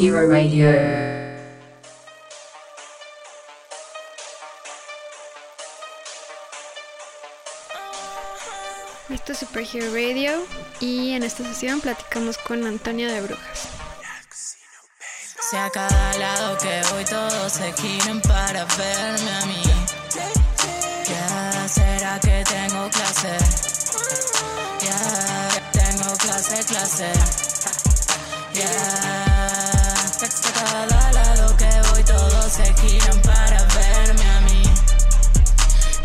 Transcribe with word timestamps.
Superhero 0.00 0.30
Radio. 0.30 0.70
Esto 9.10 9.32
es 9.32 9.38
Superhero 9.38 9.92
Radio 9.92 10.42
y 10.80 11.12
en 11.12 11.22
esta 11.22 11.44
sesión 11.44 11.82
platicamos 11.82 12.38
con 12.38 12.66
Antonia 12.66 13.12
de 13.12 13.20
Brujas. 13.20 13.68
Si 15.50 15.56
a 15.58 15.68
cada 15.68 16.16
lado 16.16 16.56
que 16.56 16.80
voy 16.92 17.04
todos 17.04 17.52
se 17.52 17.70
giran 17.74 18.22
para 18.22 18.64
verme 18.64 19.30
a 19.30 19.44
mí. 19.44 19.62
Ya 21.06 21.68
será 21.68 22.18
que 22.20 22.42
tengo 22.48 22.88
clase. 22.88 23.36
Ya 24.80 25.70
tengo 25.72 26.16
clase, 26.16 26.64
clase. 26.64 27.12
Ya 28.54 29.39
cada 30.64 31.12
lado 31.12 31.56
que 31.56 31.70
voy 31.90 32.04
todos 32.04 32.52
se 32.52 32.74
giran 32.74 33.20
para 33.22 33.64
verme 33.64 34.26
a 34.36 34.40
mí. 34.42 34.62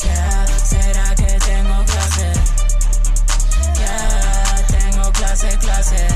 Ya 0.04 0.48
será 0.72 1.16
que 1.16 1.32
tengo 1.50 1.84
clase. 1.92 2.34
Ya 3.82 4.66
tengo 4.68 5.12
clase, 5.12 5.58
clase. 5.58 6.08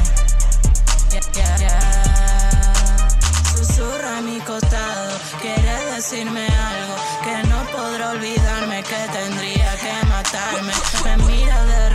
Ya, 1.12 1.57
ya. 1.57 1.79
Susurra 3.55 4.17
a 4.17 4.21
mi 4.21 4.40
costado, 4.41 5.20
quiere 5.41 5.85
decirme 5.95 6.48
algo 6.48 6.95
que 7.23 7.48
no 7.49 7.59
podrá 7.76 8.12
olvidarme, 8.12 8.84
que 8.84 9.01
tendría 9.17 9.76
que 9.77 10.05
matarme. 10.07 10.73
Me 11.03 11.17
mira 11.26 11.63
de 11.65 11.88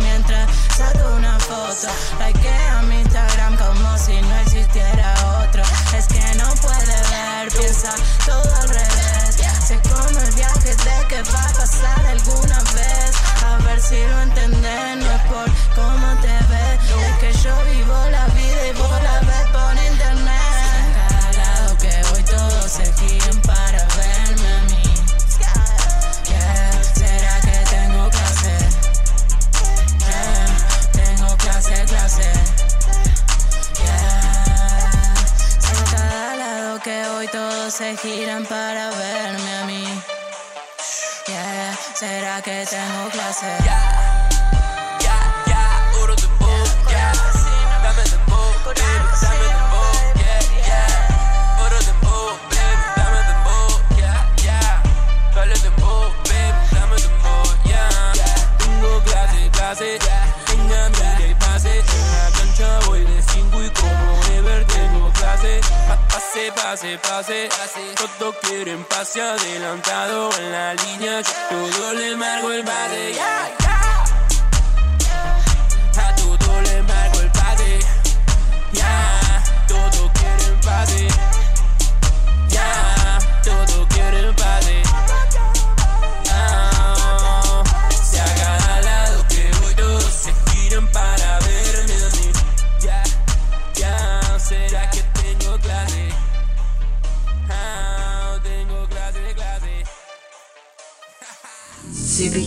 mientras 0.00 0.50
saco 0.76 1.14
una 1.16 1.38
foto, 1.38 1.88
likea 2.18 2.82
mi 2.82 3.00
Instagram 3.00 3.56
como 3.56 3.98
si 3.98 4.20
no 4.20 4.36
existiera 4.40 5.14
otro. 5.42 5.62
Es 5.96 6.06
que 6.06 6.34
no 6.36 6.48
puede 6.56 6.96
ver, 7.10 7.52
piensa 7.52 7.94
todo 8.26 8.54
al 8.62 8.68
revés. 8.68 9.36
Se 9.66 9.78
come 9.88 10.20
el 10.20 10.34
viaje 10.34 10.74
de 10.74 11.06
que 11.08 11.22
va 11.30 11.44
a 11.44 11.52
pasar 11.52 12.06
alguna 12.06 12.58
vez. 12.74 13.12
A 13.44 13.56
ver 13.64 13.80
si 13.80 14.00
lo 14.04 14.22
entendés, 14.22 14.96
no 14.96 15.10
es 15.12 15.22
por 15.22 15.46
cómo 15.76 16.20
te 16.20 16.39
se 37.70 37.96
giran 37.96 38.44
para 38.46 38.90
verme 38.90 39.54
a 39.58 39.64
mí. 39.66 39.84
Yeah, 41.26 41.78
¿será 41.94 42.42
que 42.42 42.66
tengo 42.68 43.08
clase? 43.10 44.19
Pase, 67.02 67.48
todos 68.18 68.36
quieren 68.36 68.84
pase 68.84 69.20
adelantado 69.20 70.30
en 70.38 70.52
la 70.52 70.74
línea. 70.74 71.22
Yo 71.50 71.68
todo 71.70 71.92
le 71.94 72.16
marco 72.16 72.52
el 72.52 72.64
ya. 73.14 73.79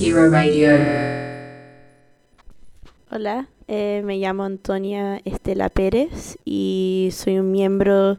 Superhero 0.03 0.29
Radio. 0.29 0.69
Hola, 3.09 3.47
eh, 3.69 4.01
me 4.03 4.17
llamo 4.17 4.43
Antonia 4.43 5.21
Estela 5.23 5.69
Pérez 5.69 6.37
y 6.43 7.07
soy 7.13 7.39
un 7.39 7.53
miembro 7.53 8.17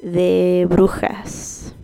de 0.00 0.64
Brujas. 0.70 1.74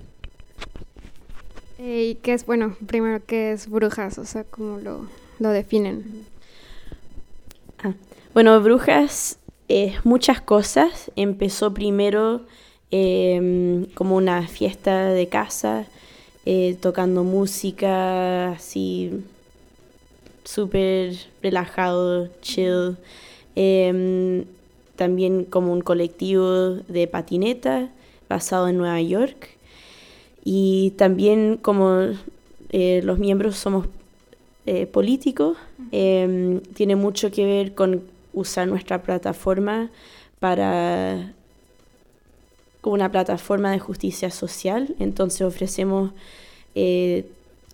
¿Y 1.80 2.14
qué 2.16 2.34
es, 2.34 2.46
bueno, 2.46 2.76
primero, 2.86 3.24
qué 3.26 3.50
es 3.50 3.68
Brujas? 3.68 4.18
O 4.18 4.24
sea, 4.24 4.44
¿cómo 4.44 4.78
lo, 4.78 5.08
lo 5.40 5.48
definen? 5.48 6.24
Bueno, 8.34 8.60
Brujas 8.60 9.40
es 9.66 10.04
muchas 10.04 10.40
cosas. 10.40 11.10
Empezó 11.16 11.74
primero 11.74 12.46
em, 12.92 13.86
como 13.94 14.14
una 14.14 14.46
fiesta 14.46 15.08
de 15.08 15.28
casa, 15.28 15.86
eh, 16.46 16.76
tocando 16.80 17.24
música 17.24 18.50
así 18.50 19.24
súper 20.44 21.14
relajado, 21.42 22.28
chill. 22.42 22.96
Em, 23.56 24.44
también 24.96 25.44
como 25.44 25.72
un 25.72 25.80
colectivo 25.80 26.76
de 26.88 27.06
patineta 27.08 27.90
basado 28.28 28.68
en 28.68 28.76
Nueva 28.76 29.00
York. 29.00 29.48
Y 30.44 30.92
también 30.96 31.56
como 31.56 32.10
eh, 32.70 33.00
los 33.02 33.18
miembros 33.18 33.56
somos 33.56 33.86
eh, 34.66 34.86
políticos, 34.86 35.56
em, 35.92 36.60
tiene 36.60 36.96
mucho 36.96 37.30
que 37.30 37.44
ver 37.44 37.74
con 37.74 38.02
usar 38.32 38.68
nuestra 38.68 39.02
plataforma 39.02 39.90
para 40.40 41.32
como 42.84 42.92
una 42.92 43.10
plataforma 43.10 43.72
de 43.72 43.78
justicia 43.78 44.28
social. 44.30 44.94
Entonces 44.98 45.40
ofrecemos 45.40 46.12
eh, 46.74 47.24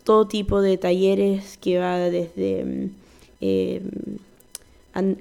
todo 0.04 0.28
tipo 0.28 0.62
de 0.62 0.78
talleres 0.78 1.58
que 1.58 1.80
va 1.80 1.98
desde 1.98 2.64
mm, 2.64 2.90
eh, 3.40 3.82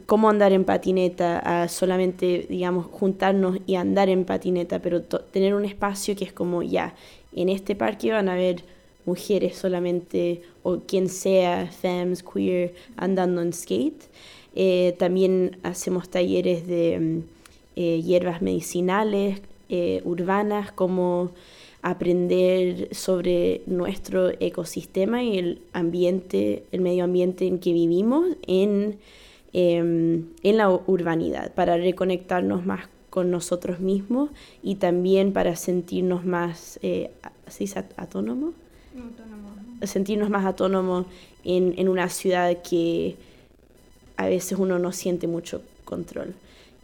cómo 0.05 0.29
andar 0.29 0.51
en 0.51 0.63
patineta 0.63 1.39
a 1.39 1.67
solamente, 1.69 2.45
digamos, 2.47 2.85
juntarnos 2.85 3.57
y 3.65 3.77
andar 3.77 4.09
en 4.09 4.25
patineta, 4.25 4.77
pero 4.79 5.01
tener 5.01 5.55
un 5.55 5.65
espacio 5.65 6.15
que 6.15 6.25
es 6.25 6.33
como 6.33 6.61
ya, 6.61 6.93
en 7.33 7.49
este 7.49 7.75
parque 7.75 8.11
van 8.11 8.29
a 8.29 8.33
haber 8.33 8.63
mujeres 9.05 9.57
solamente 9.57 10.43
o 10.61 10.81
quien 10.81 11.09
sea, 11.09 11.65
femmes, 11.65 12.21
queer, 12.21 12.75
andando 12.95 13.41
en 13.41 13.53
skate. 13.53 14.03
Eh, 14.53 14.95
también 14.99 15.57
hacemos 15.63 16.09
talleres 16.09 16.67
de 16.67 17.23
mm, 17.75 17.81
hierbas 18.03 18.43
medicinales, 18.43 19.41
eh, 19.69 20.01
urbanas, 20.05 20.71
como 20.71 21.31
aprender 21.81 22.93
sobre 22.93 23.61
nuestro 23.67 24.29
ecosistema 24.39 25.23
y 25.23 25.37
el 25.37 25.61
ambiente, 25.73 26.63
el 26.71 26.81
medio 26.81 27.05
ambiente 27.05 27.47
en 27.47 27.59
que 27.59 27.71
vivimos 27.73 28.25
en, 28.47 28.97
em, 29.53 30.25
en 30.43 30.57
la 30.57 30.69
urbanidad, 30.69 31.53
para 31.53 31.77
reconectarnos 31.77 32.65
más 32.65 32.87
con 33.09 33.31
nosotros 33.31 33.79
mismos 33.79 34.29
y 34.61 34.75
también 34.75 35.33
para 35.33 35.55
sentirnos 35.55 36.25
más, 36.25 36.79
eh, 36.83 37.09
¿se 37.47 37.59
dice 37.63 37.79
at- 37.79 37.93
autónomos? 37.97 38.53
sentirnos 39.87 40.29
más 40.29 40.45
autónomos 40.45 41.05
en, 41.45 41.73
en 41.77 41.87
una 41.87 42.09
ciudad 42.09 42.57
que 42.61 43.15
a 44.17 44.27
veces 44.27 44.59
uno 44.59 44.77
no 44.77 44.91
siente 44.91 45.25
mucho 45.27 45.61
control. 45.85 46.33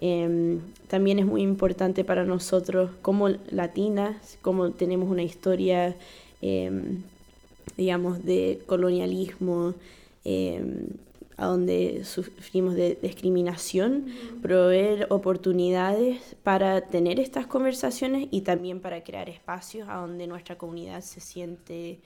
Em, 0.01 0.59
también 0.88 1.19
es 1.19 1.25
muy 1.25 1.42
importante 1.42 2.03
para 2.03 2.25
nosotros 2.25 2.92
como 3.01 3.30
latinas, 3.30 4.38
como 4.42 4.71
tenemos 4.71 5.09
una 5.09 5.24
historia, 5.24 5.95
em, 6.42 7.03
digamos, 7.77 8.24
de 8.25 8.62
colonialismo, 8.65 9.74
em, 10.25 10.88
a 11.38 11.47
donde 11.47 12.03
sufrimos 12.06 12.75
de 12.75 12.97
discriminación, 13.01 14.06
proveer 14.42 15.07
oportunidades 15.09 16.36
para 16.44 16.81
tener 16.81 17.19
estas 17.19 17.45
conversaciones 17.45 18.27
y 18.31 18.42
también 18.42 18.80
para 18.80 19.03
crear 19.03 19.30
espacios 19.30 19.89
a 19.89 19.95
donde 19.95 20.27
nuestra 20.27 20.57
comunidad 20.57 21.01
se 21.01 21.19
siente 21.19 22.00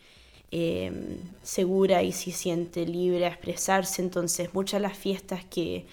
segura 1.43 2.01
y 2.01 2.11
se 2.11 2.31
siente 2.31 2.83
libre 2.87 3.25
a 3.25 3.27
expresarse. 3.27 4.01
Entonces, 4.01 4.51
muchas 4.51 4.81
de 4.81 4.87
las 4.87 4.97
fiestas 4.97 5.45
que 5.45 5.85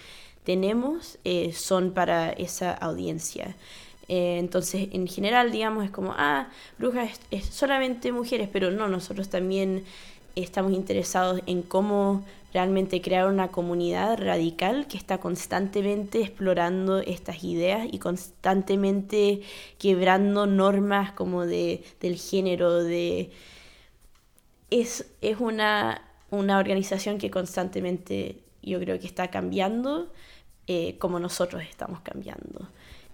tenemos 0.47 1.19
eh, 1.25 1.51
son 1.51 1.91
para 1.91 2.29
esa 2.29 2.71
audiencia. 2.71 3.57
Eh, 4.07 4.37
entonces, 4.39 4.87
en 4.93 5.05
general, 5.05 5.51
digamos, 5.51 5.83
es 5.83 5.91
como, 5.91 6.13
ah, 6.15 6.47
brujas 6.77 7.11
es, 7.11 7.19
es 7.31 7.45
solamente 7.53 8.13
mujeres, 8.13 8.47
pero 8.49 8.71
no, 8.71 8.87
nosotros 8.87 9.27
también 9.27 9.83
estamos 10.35 10.71
interesados 10.71 11.41
en 11.47 11.63
cómo 11.63 12.23
realmente 12.53 13.01
crear 13.01 13.27
una 13.27 13.49
comunidad 13.49 14.17
radical 14.19 14.87
que 14.87 14.95
está 14.95 15.17
constantemente 15.17 16.21
explorando 16.21 16.99
estas 16.99 17.43
ideas 17.43 17.85
y 17.91 17.99
constantemente 17.99 19.41
quebrando 19.77 20.45
normas 20.45 21.11
como 21.11 21.45
de, 21.45 21.83
del 21.99 22.15
género, 22.15 22.85
de... 22.85 23.31
Es, 24.69 25.07
es 25.19 25.41
una, 25.41 26.01
una 26.29 26.57
organización 26.57 27.17
que 27.17 27.29
constantemente 27.29 28.47
yo 28.67 28.79
creo 28.79 28.99
que 28.99 29.07
está 29.07 29.29
cambiando 29.29 30.11
eh, 30.67 30.97
como 30.99 31.19
nosotros 31.19 31.63
estamos 31.63 32.01
cambiando. 32.01 32.67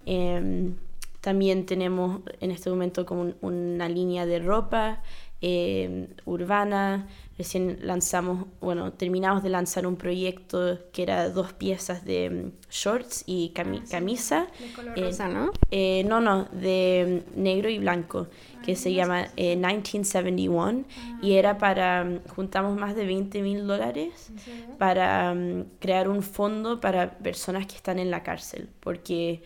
Em, 0.06 0.74
también 1.20 1.64
tenemos 1.66 2.20
en 2.40 2.50
este 2.50 2.68
momento 2.70 3.06
como 3.06 3.22
un- 3.22 3.36
una 3.40 3.88
línea 3.88 4.26
de 4.26 4.38
ropa 4.40 5.00
eh, 5.46 6.08
urbana. 6.24 7.06
Recién 7.36 7.78
lanzamos, 7.82 8.46
bueno, 8.60 8.92
terminamos 8.92 9.42
de 9.42 9.48
lanzar 9.50 9.86
un 9.88 9.96
proyecto 9.96 10.78
que 10.92 11.02
era 11.02 11.28
dos 11.30 11.52
piezas 11.52 12.04
de 12.04 12.30
mm, 12.30 12.52
shorts 12.70 13.24
y 13.26 13.52
cami- 13.54 13.82
camisa. 13.90 14.46
De 14.58 14.72
color 14.72 14.92
Eh, 14.96 15.00
rosa, 15.02 15.28
¿no? 15.28 15.50
eh, 15.70 16.04
no, 16.06 16.20
no, 16.20 16.44
de 16.52 17.24
mm, 17.36 17.42
negro 17.42 17.68
y 17.68 17.78
blanco, 17.78 18.28
que 18.62 18.76
se 18.76 18.94
llama 18.94 19.26
eh, 19.36 19.56
1971 19.56 20.84
y 21.20 21.32
era 21.34 21.58
para, 21.58 22.04
mm, 22.04 22.20
juntamos 22.36 22.76
más 22.78 22.94
de 22.94 23.04
20 23.04 23.42
mil 23.42 23.66
dólares 23.66 24.30
para 24.78 25.34
mm, 25.34 25.64
crear 25.80 26.08
un 26.08 26.22
fondo 26.22 26.80
para 26.80 27.18
personas 27.18 27.66
que 27.66 27.74
están 27.76 27.98
en 27.98 28.10
la 28.12 28.22
cárcel, 28.22 28.68
porque 28.80 29.42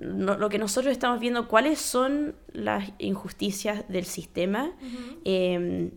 no- 0.00 0.36
lo 0.38 0.48
que 0.48 0.58
nosotros 0.58 0.92
estamos 0.92 1.20
viendo, 1.20 1.46
cuáles 1.48 1.78
son 1.80 2.34
las 2.52 2.90
injusticias 2.98 3.84
del 3.88 4.04
sistema, 4.04 4.72
em, 5.24 5.90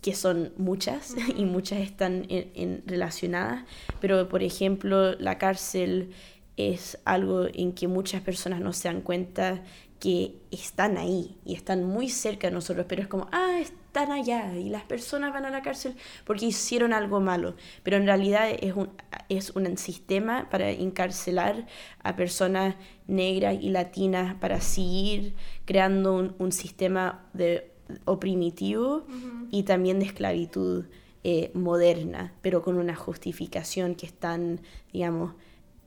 que 0.00 0.14
son 0.14 0.52
muchas 0.58 1.14
y 1.36 1.44
muchas 1.44 1.80
están 1.80 2.26
en- 2.28 2.50
en- 2.54 2.82
relacionadas, 2.86 3.64
pero 4.00 4.28
por 4.28 4.42
ejemplo 4.42 5.14
la 5.18 5.38
cárcel 5.38 6.10
es 6.56 6.98
algo 7.04 7.46
en 7.52 7.72
que 7.72 7.88
muchas 7.88 8.20
personas 8.22 8.60
no 8.60 8.72
se 8.72 8.88
dan 8.88 9.00
cuenta 9.00 9.62
que 9.98 10.36
están 10.50 10.98
ahí 10.98 11.36
y 11.44 11.54
están 11.54 11.84
muy 11.84 12.08
cerca 12.10 12.48
de 12.48 12.52
nosotros, 12.54 12.84
pero 12.88 13.00
es 13.02 13.08
como, 13.08 13.26
ah, 13.32 13.60
están 13.94 14.10
allá 14.10 14.52
y 14.58 14.70
las 14.70 14.82
personas 14.82 15.32
van 15.32 15.44
a 15.44 15.50
la 15.50 15.62
cárcel 15.62 15.94
porque 16.24 16.46
hicieron 16.46 16.92
algo 16.92 17.20
malo, 17.20 17.54
pero 17.84 17.96
en 17.96 18.06
realidad 18.06 18.48
es 18.50 18.74
un, 18.74 18.90
es 19.28 19.50
un 19.50 19.76
sistema 19.78 20.50
para 20.50 20.68
encarcelar 20.70 21.66
a 22.02 22.16
personas 22.16 22.74
negras 23.06 23.56
y 23.60 23.70
latinas 23.70 24.34
para 24.34 24.60
seguir 24.60 25.36
creando 25.64 26.16
un, 26.16 26.34
un 26.40 26.50
sistema 26.50 27.24
de 27.34 27.70
oprimitivo 28.04 29.06
y 29.52 29.62
también 29.62 30.00
de 30.00 30.06
esclavitud 30.06 30.86
eh, 31.22 31.52
moderna, 31.54 32.32
pero 32.42 32.62
con 32.62 32.76
una 32.78 32.96
justificación 32.96 33.94
que 33.94 34.06
están, 34.06 34.60
digamos, 34.92 35.34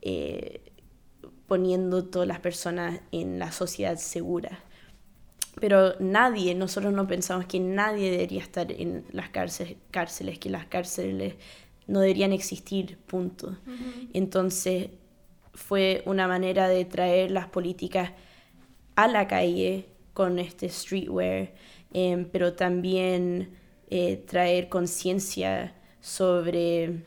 eh, 0.01 0.62
poniendo 1.45 2.06
todas 2.06 2.27
las 2.27 2.39
personas 2.39 3.01
en 3.12 3.38
la 3.38 3.51
sociedad 3.51 3.98
segura. 3.98 4.59
Pero 5.59 5.94
nadie, 6.00 6.54
nosotros 6.56 6.94
no 6.94 7.07
pensamos 7.07 7.45
que 7.45 7.59
nadie 7.59 8.12
debería 8.12 8.42
estar 8.42 8.71
en 8.71 9.06
las 9.12 9.30
cárceles, 9.30 9.77
cárceles 9.92 10.39
que 10.39 10.50
las 10.50 10.65
cárceles 10.68 11.36
no 11.88 12.01
deberían 12.01 12.33
existir, 12.33 12.98
punto. 13.07 13.57
Entonces 14.13 14.89
fue 15.54 16.04
una 16.06 16.27
manera 16.27 16.68
de 16.68 16.86
traer 16.86 17.31
las 17.31 17.48
políticas 17.48 18.12
a 18.95 19.07
la 19.07 19.27
calle 19.27 19.88
con 20.13 20.38
este 20.39 20.69
streetwear, 20.69 21.54
em, 21.94 22.25
pero 22.25 22.54
también 22.54 23.57
eh, 23.89 24.18
traer 24.27 24.68
conciencia 24.69 25.74
sobre 26.01 27.06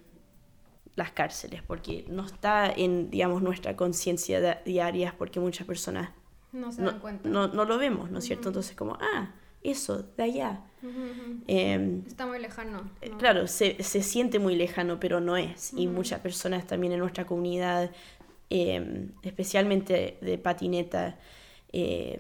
las 0.97 1.13
cárceles, 1.13 1.63
porque 1.63 2.05
no 2.09 2.27
está 2.27 2.73
en, 2.75 3.11
digamos, 3.11 3.43
nuestra 3.43 3.77
conciencia 3.77 4.61
diaria, 4.65 5.15
porque 5.19 5.41
muchas 5.41 5.67
personas 5.67 6.11
No 6.53 6.73
se 6.73 6.83
no, 6.83 6.91
dan 6.93 7.01
cuenta. 7.01 7.29
no, 7.29 7.49
no 7.49 7.65
lo 7.65 7.79
vemos, 7.79 8.11
¿no 8.11 8.19
es 8.19 8.25
cierto? 8.25 8.49
Entonces 8.49 8.77
como, 8.77 8.97
ah, 9.01 9.35
eso, 9.63 10.03
de 10.17 10.23
allá. 10.23 10.61
Em, 11.47 12.05
Está 12.07 12.27
muy 12.27 12.39
lejano. 12.39 12.91
eh, 13.01 13.11
¿no? 13.11 13.19
Claro, 13.19 13.47
se, 13.47 13.83
se 13.83 14.03
siente 14.03 14.39
muy 14.39 14.57
lejano, 14.57 14.99
pero 15.01 15.21
no 15.21 15.37
es. 15.37 15.73
Y 15.75 15.87
muchas 15.87 16.21
personas 16.21 16.67
también 16.67 16.93
en 16.93 17.01
nuestra 17.01 17.27
comunidad, 17.27 17.91
eh, 18.51 19.09
especialmente 19.23 20.19
de 20.21 20.39
patineta, 20.39 21.19
eh, 21.73 22.19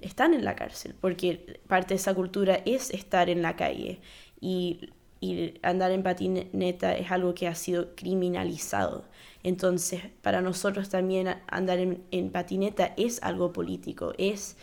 están 0.00 0.34
en 0.34 0.44
la 0.44 0.54
cárcel, 0.56 0.94
porque 1.00 1.60
parte 1.68 1.94
de 1.94 1.96
esa 1.96 2.14
cultura 2.14 2.60
es 2.66 2.90
estar 2.90 3.30
en 3.30 3.42
la 3.42 3.56
calle. 3.56 4.00
Y, 4.40 4.90
y 5.20 5.54
andar 5.62 5.92
en 5.92 6.02
patineta 6.02 6.94
es 6.96 7.10
algo 7.10 7.34
que 7.34 7.46
ha 7.48 7.54
sido 7.54 7.94
criminalizado. 7.94 9.04
Entonces, 9.42 10.02
para 10.22 10.40
nosotros 10.40 10.88
también 10.88 11.28
andar 11.48 11.78
en, 11.78 12.04
en 12.10 12.30
patineta 12.30 12.94
es 12.96 13.22
algo 13.22 13.52
político, 13.52 14.12
es, 14.18 14.56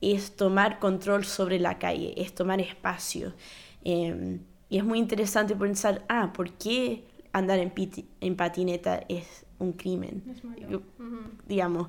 es 0.00 0.36
tomar 0.36 0.78
control 0.78 1.24
sobre 1.24 1.58
la 1.58 1.78
calle, 1.78 2.14
es 2.16 2.34
tomar 2.34 2.60
espacio. 2.60 3.34
Eh, 3.84 4.40
y 4.68 4.78
es 4.78 4.84
muy 4.84 4.98
interesante 4.98 5.56
pensar, 5.56 6.04
ah, 6.08 6.32
¿por 6.34 6.52
qué 6.52 7.04
andar 7.32 7.58
en, 7.58 7.74
piti- 7.74 8.06
en 8.20 8.36
patineta 8.36 9.02
es 9.08 9.46
un 9.58 9.72
crimen? 9.72 10.24
Yo- 10.68 10.82
digamos, 11.48 11.88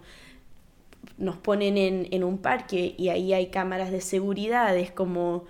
nos 1.18 1.38
ponen 1.38 1.77
en, 1.77 2.07
en 2.12 2.24
un 2.24 2.38
parque 2.39 2.95
y 2.97 3.09
ahí 3.09 3.33
hay 3.33 3.47
cámaras 3.47 3.92
de 3.92 4.01
seguridad, 4.01 4.75
es 4.77 4.92
como 4.92 5.45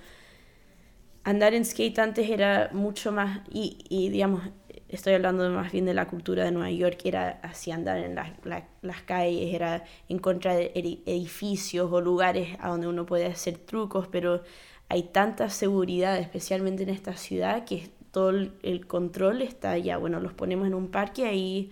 andar 1.24 1.54
en 1.54 1.66
skate 1.66 2.00
antes 2.00 2.30
era 2.30 2.70
mucho 2.74 3.12
más, 3.12 3.42
y, 3.52 3.78
y, 3.90 4.10
digamos, 4.10 4.42
estoy 4.90 5.14
hablando 5.14 5.50
más 5.52 5.72
bien 5.72 5.86
de 5.86 5.94
la 5.94 6.08
cultura 6.08 6.44
de 6.44 6.52
Nueva 6.52 6.72
York, 6.72 7.00
era 7.06 7.40
así 7.44 7.72
andar 7.72 7.98
en 8.00 8.16
las- 8.16 8.32
la- 8.44 8.68
las 8.82 9.02
calles, 9.04 9.54
era 9.54 9.84
en 10.10 10.20
contra 10.20 10.56
de 10.56 10.74
edi- 10.74 11.02
edificios 11.06 11.92
o 11.92 12.02
lugares 12.02 12.58
a 12.60 12.70
donde 12.70 12.88
uno 12.88 13.06
puede 13.06 13.26
hacer 13.28 13.58
trucos, 13.58 14.08
pero 14.08 14.44
hay 14.90 15.04
tanta 15.04 15.50
seguridad, 15.50 16.18
especialmente 16.18 16.84
en 16.84 16.90
esta 16.90 17.16
ciudad, 17.16 17.64
que 17.66 17.90
todo 18.12 18.32
el, 18.32 18.88
control 18.88 19.44
está 19.44 19.72
allá. 19.72 19.98
Bueno, 19.98 20.20
los 20.20 20.34
ponemos 20.34 20.66
en 20.66 20.74
un 20.74 20.90
parque 20.90 21.26
ahí 21.28 21.70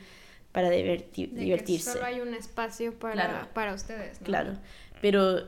para 0.52 0.70
De 0.70 1.04
que 1.12 1.28
divertirse. 1.28 1.94
solo 1.94 2.06
hay 2.06 2.20
un 2.20 2.34
espacio 2.36 2.94
para, 2.94 3.14
Claro. 3.14 3.48
para 3.56 3.74
ustedes. 3.74 4.22
¿no? 4.22 4.26
Claro, 4.26 4.54
pero 5.02 5.42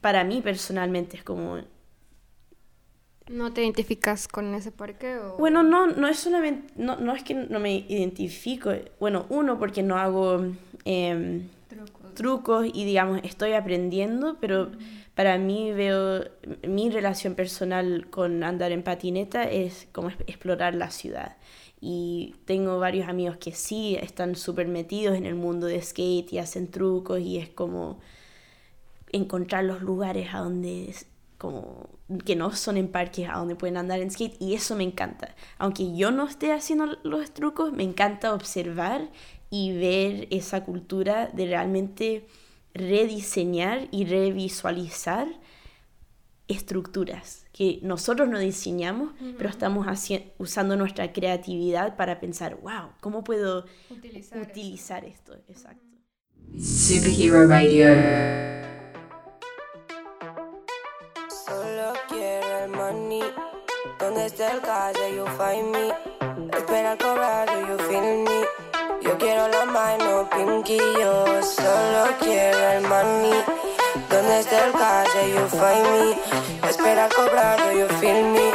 para 0.00 0.24
mí 0.24 0.40
personalmente 0.42 1.16
es 1.16 1.22
como, 1.22 1.58
¿No 3.28 3.52
te 3.52 3.62
identificas 3.62 4.28
con 4.28 4.54
ese 4.54 4.70
parque? 4.70 5.18
O... 5.18 5.36
bueno, 5.36 5.62
no, 5.62 5.88
no 5.88 6.06
es 6.06 6.18
solamente, 6.18 6.72
no, 6.76 6.96
no 6.96 7.14
es 7.14 7.24
que 7.24 7.34
no 7.34 7.58
me 7.58 7.84
identifico, 7.88 8.70
bueno, 9.00 9.26
uno 9.30 9.58
porque 9.58 9.82
no 9.82 9.96
hago 9.96 10.44
em, 10.84 11.48
Trucos. 11.68 12.14
trucos 12.14 12.66
y 12.72 12.84
digamos 12.84 13.20
estoy 13.24 13.54
aprendiendo, 13.54 14.36
pero 14.40 14.70
para 15.16 15.38
mí 15.38 15.72
veo 15.72 16.24
mi 16.68 16.90
relación 16.90 17.34
personal 17.34 18.06
con 18.10 18.44
andar 18.44 18.70
en 18.70 18.82
patineta 18.82 19.44
es 19.44 19.88
como 19.90 20.10
explorar 20.26 20.74
la 20.74 20.90
ciudad. 20.90 21.36
Y 21.80 22.36
tengo 22.44 22.78
varios 22.78 23.08
amigos 23.08 23.36
que 23.38 23.52
sí 23.52 23.96
están 24.00 24.36
súper 24.36 24.68
metidos 24.68 25.16
en 25.16 25.26
el 25.26 25.34
mundo 25.34 25.66
de 25.66 25.82
skate 25.82 26.32
y 26.32 26.38
hacen 26.38 26.70
trucos 26.70 27.20
y 27.20 27.38
es 27.38 27.48
como 27.48 27.98
encontrar 29.10 29.64
los 29.64 29.82
lugares 29.82 30.34
a 30.34 30.38
donde 30.38 30.94
como 31.38 31.98
que 32.24 32.36
no 32.36 32.52
son 32.52 32.76
en 32.76 32.88
parques 32.88 33.28
a 33.28 33.38
donde 33.38 33.56
pueden 33.56 33.76
andar 33.76 34.00
en 34.00 34.10
skate 34.10 34.40
y 34.40 34.54
eso 34.54 34.74
me 34.76 34.84
encanta. 34.84 35.34
Aunque 35.58 35.96
yo 35.96 36.10
no 36.10 36.26
esté 36.26 36.52
haciendo 36.52 36.96
los 37.02 37.32
trucos, 37.32 37.72
me 37.72 37.82
encanta 37.82 38.34
observar 38.34 39.10
y 39.50 39.76
ver 39.76 40.28
esa 40.30 40.64
cultura 40.64 41.28
de 41.28 41.46
realmente 41.46 42.26
rediseñar 42.74 43.88
y 43.90 44.04
revisualizar 44.04 45.28
estructuras 46.48 47.46
que 47.52 47.80
nosotros 47.82 48.28
no 48.28 48.38
diseñamos, 48.38 49.12
pero 49.36 49.48
estamos 49.48 49.86
usando 50.38 50.76
nuestra 50.76 51.12
creatividad 51.12 51.96
para 51.96 52.20
pensar, 52.20 52.56
wow, 52.60 52.90
¿cómo 53.00 53.24
puedo 53.24 53.64
Utilizar 53.90 54.42
utilizar 54.42 55.04
esto? 55.04 55.34
Exacto. 55.48 55.82
Superhero 56.58 57.48
Radio. 57.48 58.65
es 64.18 64.36
del 64.38 64.60
calle, 64.60 65.14
you 65.14 65.26
find 65.36 65.70
me. 65.72 65.92
Espera 66.56 66.92
al 66.92 66.98
cobrar, 66.98 67.46
do 67.46 67.60
you 67.66 67.78
feel 67.88 68.24
me? 68.24 68.40
Yo 69.02 69.16
quiero 69.18 69.48
la 69.48 69.64
mano, 69.66 70.28
pinky, 70.30 70.78
yo 70.78 71.42
solo 71.42 72.06
quiero 72.20 72.58
el 72.72 72.82
mami. 72.82 73.32
¿Dónde 74.10 74.40
está 74.40 74.66
el 74.66 74.72
calle, 74.72 75.34
you 75.34 75.46
find 75.48 75.86
me? 75.92 76.68
Espera 76.68 77.04
al 77.04 77.14
cobrar, 77.14 77.58
do 77.58 77.72
you 77.78 77.88
feel 78.00 78.24
me? 78.32 78.52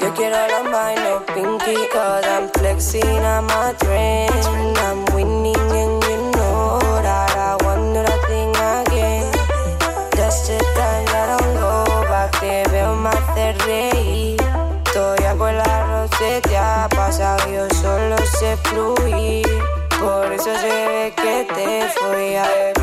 Yo 0.00 0.12
quiero 0.14 0.36
la 0.48 0.62
mano, 0.62 1.24
pinky, 1.34 1.76
cause 1.92 2.26
I'm 2.26 2.48
flexing, 2.50 3.24
I'm 3.24 3.48
a 3.50 3.74
trend, 3.78 4.78
I'm 4.78 5.04
winning 5.14 5.56
and 5.56 6.04
you 6.04 6.30
know 6.36 6.78
that 7.02 7.36
I 7.36 7.56
want 7.64 7.94
to 7.94 8.26
thing 8.28 8.54
again. 8.80 9.32
Just 10.16 10.50
a 10.50 10.58
time, 10.58 11.08
I 11.08 11.36
don't 11.36 11.54
go 11.54 12.02
back, 12.08 12.38
te 12.40 12.64
veo 12.70 12.94
más 12.94 13.34
de 13.34 13.52
reír 13.64 14.41
que 16.32 16.48
te 16.48 16.56
ha 16.56 16.88
pasado, 16.88 17.38
yo 17.50 17.68
solo 17.82 18.16
sé 18.38 18.56
fluir. 18.64 19.46
Por 20.00 20.32
eso 20.32 20.50
se 20.60 20.86
ve 20.88 21.12
que 21.14 21.46
te 21.54 21.88
fui 21.98 22.36
a 22.36 22.42
ver. 22.42 22.81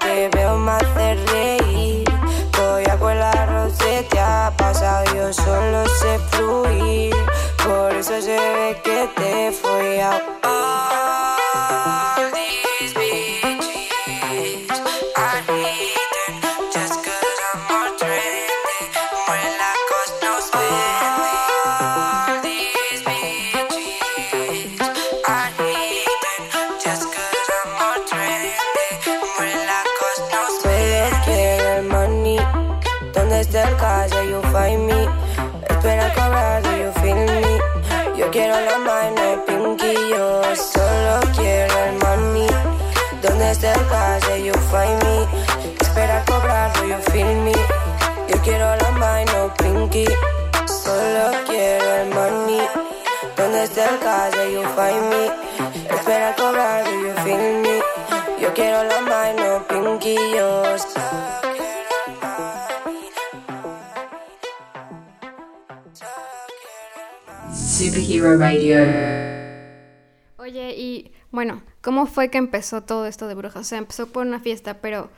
Que 0.00 0.28
veo 0.34 0.56
me 0.56 0.72
hace 0.72 1.14
reír. 1.32 2.08
Todavía 2.52 2.98
con 2.98 3.18
la 3.18 3.46
roseta 3.46 4.46
ha 4.46 4.56
pasado, 4.56 5.04
yo 5.14 5.32
solo 5.32 5.86
sé 5.86 6.18
fluir. 6.30 7.14
Por 7.64 7.94
eso 7.94 8.20
se 8.20 8.36
ve 8.36 8.80
que 8.84 9.08
te 9.16 9.52
fui 9.52 10.00
a 10.00 10.22
quiero 48.66 48.82
la 48.82 48.90
mano, 48.98 49.54
pinky. 49.58 50.04
Solo 50.66 51.30
quiero 51.46 51.94
el 51.96 52.08
money. 52.10 52.60
¿Dónde 53.36 53.64
está 53.64 53.90
el 53.90 53.98
cash? 54.00 54.34
You 54.52 54.62
find 54.74 55.08
me. 55.10 55.24
Espera 55.94 56.34
cobrar, 56.36 56.84
do 56.84 56.90
you 56.90 57.12
feel 57.22 57.62
me? 57.62 57.80
Yo 58.40 58.52
quiero 58.54 58.82
la 58.84 59.00
mano, 59.02 59.64
pinky. 59.68 60.16
Yo 60.34 60.78
solo 60.78 61.40
quiero 61.42 62.06
el 62.06 62.14
money. 62.84 63.10
Superhero 67.54 68.38
Radio. 68.38 68.78
Oye, 70.38 70.74
y 70.76 71.12
bueno, 71.30 71.62
¿cómo 71.82 72.06
fue 72.06 72.30
que 72.30 72.38
empezó 72.38 72.82
todo 72.82 73.06
esto 73.06 73.28
de 73.28 73.34
brujas? 73.34 73.60
O 73.62 73.64
sea, 73.64 73.78
empezó 73.78 74.06
por 74.08 74.26
una 74.26 74.40
fiesta, 74.40 74.78
pero 74.80 75.10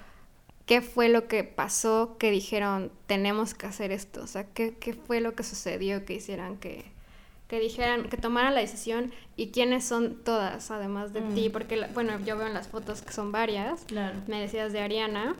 ¿qué 0.68 0.82
fue 0.82 1.08
lo 1.08 1.26
que 1.26 1.42
pasó 1.42 2.16
que 2.18 2.30
dijeron, 2.30 2.92
tenemos 3.06 3.54
que 3.54 3.66
hacer 3.66 3.90
esto? 3.90 4.22
O 4.22 4.26
sea, 4.28 4.44
¿qué, 4.44 4.76
qué 4.78 4.92
fue 4.92 5.20
lo 5.20 5.34
que 5.34 5.42
sucedió 5.42 6.04
que 6.04 6.12
hicieran 6.14 6.58
que, 6.58 6.84
que 7.48 7.58
dijeran, 7.58 8.08
que 8.10 8.18
tomaran 8.18 8.54
la 8.54 8.60
decisión 8.60 9.10
y 9.36 9.48
quiénes 9.48 9.82
son 9.84 10.22
todas, 10.22 10.70
además 10.70 11.12
de 11.14 11.22
ti? 11.22 11.48
Porque, 11.48 11.76
la- 11.76 11.88
bueno, 11.88 12.20
yo 12.24 12.36
veo 12.36 12.46
en 12.46 12.54
las 12.54 12.68
fotos 12.68 13.02
que 13.02 13.12
son 13.12 13.32
varias. 13.32 13.80
Claro. 13.86 14.20
Me 14.28 14.40
decías 14.40 14.72
de 14.72 14.80
Ariana, 14.80 15.34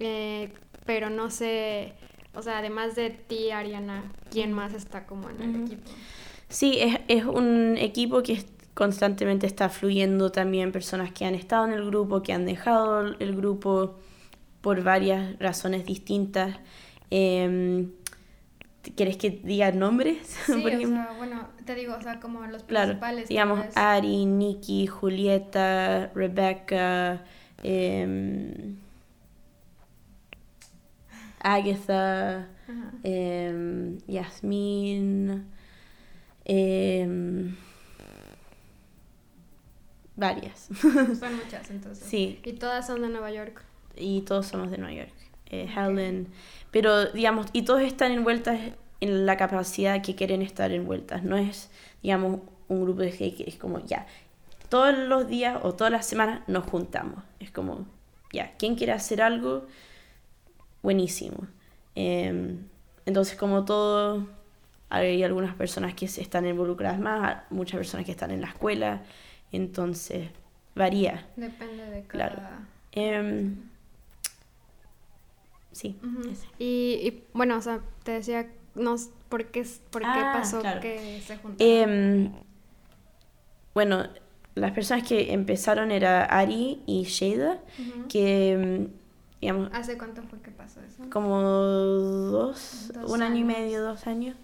eh, 0.00 0.50
pero 0.86 1.10
no 1.10 1.30
sé, 1.30 1.92
o 2.34 2.40
sea, 2.42 2.58
además 2.58 2.96
de 2.96 3.10
ti, 3.10 3.50
Ariana, 3.50 4.02
¿quién 4.30 4.52
más 4.52 4.72
está 4.74 5.06
como 5.06 5.28
en 5.30 5.42
el 5.42 5.62
equipo? 5.64 5.90
Sí, 6.48 6.78
es, 6.80 6.98
es 7.08 7.24
un 7.24 7.76
equipo 7.78 8.22
que 8.22 8.42
constantemente 8.74 9.46
está 9.46 9.68
fluyendo 9.68 10.32
también 10.32 10.72
personas 10.72 11.12
que 11.12 11.26
han 11.26 11.34
estado 11.34 11.66
en 11.66 11.72
el 11.72 11.84
grupo, 11.84 12.22
que 12.22 12.32
han 12.32 12.46
dejado 12.46 13.00
el 13.18 13.36
grupo 13.36 13.98
por 14.62 14.82
varias 14.82 15.38
razones 15.38 15.84
distintas. 15.84 16.56
Em, 17.10 17.90
¿Quieres 18.96 19.16
que 19.16 19.30
diga 19.30 19.70
nombres? 19.72 20.18
Sí, 20.46 20.60
por 20.62 20.74
o 20.74 20.78
sea, 20.88 21.14
bueno, 21.18 21.48
te 21.64 21.74
digo, 21.74 21.94
o 21.94 22.00
sea, 22.02 22.18
como 22.18 22.44
los 22.46 22.64
Claro, 22.64 22.86
principales. 22.92 23.28
digamos. 23.28 23.64
Ari, 23.76 24.24
Nikki, 24.26 24.86
Julieta, 24.86 26.10
Rebecca, 26.14 27.22
em, 27.62 28.76
Agatha, 31.40 32.48
Ajá. 32.68 32.92
em, 33.02 33.98
Yasmín, 34.06 35.44
em, 36.44 37.54
varias. 40.16 40.68
Son 40.80 41.36
muchas, 41.36 41.70
entonces. 41.70 42.06
Sí. 42.08 42.40
Y 42.44 42.52
todas 42.54 42.86
son 42.86 43.02
de 43.02 43.08
Nueva 43.08 43.30
York. 43.32 43.62
Y 43.96 44.22
todos 44.22 44.46
somos 44.46 44.70
de 44.70 44.78
Nueva 44.78 44.94
York. 44.94 45.12
Eh, 45.46 45.68
Helen, 45.76 46.28
pero 46.70 47.06
digamos, 47.06 47.46
y 47.52 47.62
todos 47.62 47.82
están 47.82 48.12
envueltas 48.12 48.58
en 49.00 49.26
la 49.26 49.36
capacidad 49.36 50.00
que 50.02 50.14
quieren 50.14 50.40
estar 50.42 50.70
envueltas. 50.72 51.22
No 51.24 51.36
es, 51.36 51.70
digamos, 52.02 52.40
un 52.68 52.82
grupo 52.82 53.02
de 53.02 53.12
gente 53.12 53.44
que 53.44 53.50
es 53.50 53.56
como, 53.56 53.84
ya, 53.84 54.06
todos 54.68 54.96
los 54.96 55.28
días 55.28 55.58
o 55.62 55.74
todas 55.74 55.92
las 55.92 56.06
semanas 56.06 56.40
nos 56.46 56.64
juntamos. 56.64 57.22
Es 57.38 57.50
como, 57.50 57.86
ya, 58.32 58.54
¿quién 58.58 58.74
quiere 58.74 58.92
hacer 58.92 59.20
algo? 59.20 59.66
Buenísimo. 60.82 61.46
Em, 61.94 62.66
entonces, 63.04 63.36
como 63.36 63.64
todo, 63.66 64.26
hay 64.88 65.22
algunas 65.22 65.54
personas 65.54 65.94
que 65.94 66.06
están 66.06 66.46
involucradas 66.46 66.98
más, 66.98 67.42
muchas 67.50 67.76
personas 67.76 68.06
que 68.06 68.12
están 68.12 68.30
en 68.30 68.40
la 68.40 68.48
escuela, 68.48 69.02
entonces 69.50 70.30
varía. 70.74 71.26
Depende 71.36 71.84
de 71.90 72.02
cada... 72.04 72.28
Claro. 72.28 72.42
Em, 72.92 73.56
sí. 75.72 75.96
Ujú. 76.02 76.28
ese. 76.30 76.46
y, 76.58 76.64
y, 77.02 77.24
bueno, 77.34 77.56
o 77.56 77.60
sea, 77.60 77.80
te 78.04 78.12
decía, 78.12 78.46
no, 78.74 78.96
¿por 79.28 79.46
qué, 79.46 79.66
por 79.90 80.02
qué 80.02 80.08
Ah, 80.08 80.30
pasó 80.32 80.60
claro. 80.60 80.80
que 80.80 81.20
se 81.26 81.36
juntaron? 81.36 81.56
Em, 81.72 82.32
bueno, 83.74 84.06
las 84.54 84.72
personas 84.72 85.06
que 85.06 85.32
empezaron 85.32 85.90
era 85.90 86.24
Ari 86.24 86.82
y 86.86 87.04
Sheida, 87.04 87.60
Ujú. 87.78 88.08
que, 88.08 88.52
em, 88.52 88.88
digamos, 89.40 89.70
¿Hace 89.72 89.96
cuánto 89.96 90.22
fue 90.22 90.40
que 90.40 90.50
pasó 90.50 90.80
eso? 90.80 91.02
como 91.10 91.40
dos, 91.40 92.90
Dos 92.94 93.10
un 93.10 93.22
año 93.22 93.36
y 93.36 93.42
años. 93.42 93.58
medio, 93.58 93.82
dos 93.82 94.06
años. 94.06 94.36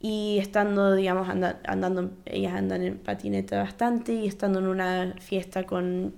Y 0.00 0.38
estando, 0.38 0.94
digamos, 0.94 1.28
anda- 1.28 1.60
andando, 1.66 2.10
ellas 2.26 2.52
andan 2.54 2.82
en 2.82 2.98
patineta 2.98 3.62
bastante 3.62 4.12
y 4.12 4.26
estando 4.26 4.58
en 4.58 4.66
una 4.66 5.14
fiesta 5.20 5.64
con 5.64 6.14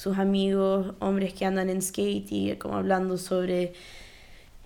sus 0.00 0.16
amigos, 0.16 0.94
hombres 0.98 1.34
que 1.34 1.44
andan 1.44 1.68
en 1.68 1.82
skate 1.82 2.32
y 2.32 2.56
como 2.56 2.76
hablando 2.76 3.18
sobre 3.18 3.74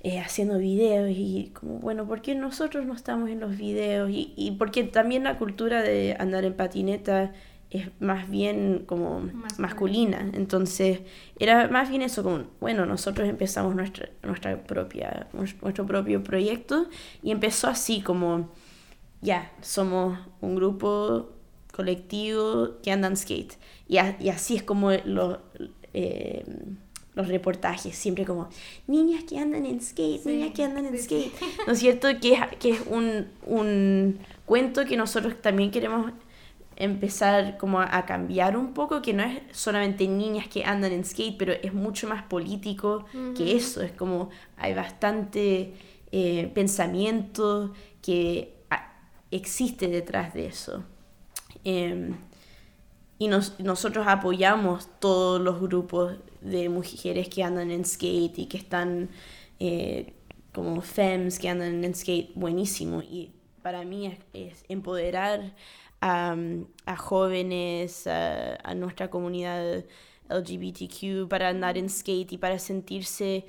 eh, 0.04 0.20
haciendo 0.20 0.58
videos 0.58 1.10
y 1.10 1.50
como, 1.54 1.80
bueno, 1.80 2.06
¿por 2.06 2.22
qué 2.22 2.36
nosotros 2.36 2.86
no 2.86 2.94
estamos 2.94 3.28
en 3.30 3.40
los 3.40 3.56
videos? 3.56 4.10
Y, 4.10 4.32
y 4.36 4.52
porque 4.52 4.84
también 4.84 5.24
la 5.24 5.36
cultura 5.36 5.82
de 5.82 6.14
andar 6.20 6.44
en 6.44 6.54
patineta 6.54 7.32
es 7.70 7.88
más 7.98 8.30
bien 8.30 8.84
como 8.86 9.22
Masculina. 9.22 9.58
masculina. 9.58 10.30
Entonces, 10.34 11.00
era 11.40 11.66
más 11.66 11.90
bien 11.90 12.02
eso, 12.02 12.22
como, 12.22 12.44
bueno, 12.60 12.86
nosotros 12.86 13.28
empezamos 13.28 13.74
nuestra, 13.74 14.10
nuestra 14.22 14.62
propia, 14.62 15.26
nuestro 15.32 15.84
propio 15.84 16.22
proyecto 16.22 16.86
y 17.24 17.32
empezó 17.32 17.66
así 17.66 18.02
como, 18.02 18.52
ya, 19.20 19.50
somos 19.62 20.16
un 20.40 20.54
grupo 20.54 21.33
colectivo 21.74 22.70
que 22.82 22.90
andan 22.92 23.16
skate. 23.16 23.54
Y, 23.88 23.98
a- 23.98 24.16
y 24.20 24.28
así 24.30 24.56
es 24.56 24.62
como 24.62 24.90
lo- 24.92 25.40
eh, 25.92 26.44
los 27.14 27.28
reportajes, 27.28 27.94
siempre 27.94 28.24
como, 28.24 28.48
niñas 28.88 29.22
que 29.24 29.38
andan 29.38 29.64
en 29.66 29.80
skate, 29.80 30.20
Sí, 30.22 30.28
niñas 30.30 30.50
que 30.54 30.64
andan 30.64 30.86
en 30.86 30.98
skate. 30.98 31.32
¿No 31.66 31.72
es 31.72 31.78
cierto? 31.78 32.08
Que 32.20 32.32
es, 32.34 32.40
que 32.58 32.70
es 32.70 32.80
un, 32.90 33.26
un 33.46 34.18
cuento 34.46 34.84
que 34.84 34.96
nosotros 34.96 35.40
también 35.40 35.70
queremos 35.70 36.10
empezar 36.76 37.56
como 37.56 37.80
a, 37.80 38.04
cambiar 38.04 38.56
un 38.56 38.74
poco, 38.74 39.00
que 39.00 39.12
no 39.12 39.22
es 39.22 39.40
solamente 39.52 40.08
niñas 40.08 40.48
que 40.48 40.64
andan 40.64 40.90
en 40.90 41.04
skate, 41.04 41.36
pero 41.38 41.52
es 41.52 41.72
mucho 41.72 42.08
más 42.08 42.24
político 42.24 43.04
que 43.36 43.54
eso, 43.56 43.80
es 43.80 43.92
como 43.92 44.30
hay 44.56 44.74
bastante 44.74 45.74
eh, 46.10 46.50
pensamiento 46.52 47.72
que 48.02 48.54
existe 49.30 49.86
detrás 49.86 50.34
de 50.34 50.46
eso. 50.46 50.82
Em, 51.64 52.16
y 53.18 53.28
nos- 53.28 53.58
nosotros 53.60 54.06
apoyamos 54.08 54.88
todos 55.00 55.40
los 55.40 55.60
grupos 55.60 56.14
de 56.40 56.68
mujeres 56.68 57.28
que 57.28 57.42
andan 57.42 57.70
en 57.70 57.84
skate 57.84 58.38
y 58.38 58.46
que 58.46 58.56
están 58.58 59.10
eh, 59.60 60.12
como 60.52 60.80
femmes 60.82 61.38
que 61.38 61.48
andan 61.48 61.84
en 61.84 61.94
skate 61.94 62.32
buenísimo. 62.34 63.02
Y 63.02 63.30
para 63.62 63.84
mí 63.84 64.16
es, 64.32 64.64
empoderar 64.68 65.54
a, 66.00 66.36
a 66.86 66.96
jóvenes, 66.96 68.06
a 68.06 68.74
nuestra 68.74 69.08
comunidad 69.10 69.84
LGBTQ 70.28 71.28
para 71.28 71.48
andar 71.48 71.78
en 71.78 71.88
skate 71.88 72.32
y 72.32 72.38
para 72.38 72.58
sentirse, 72.58 73.46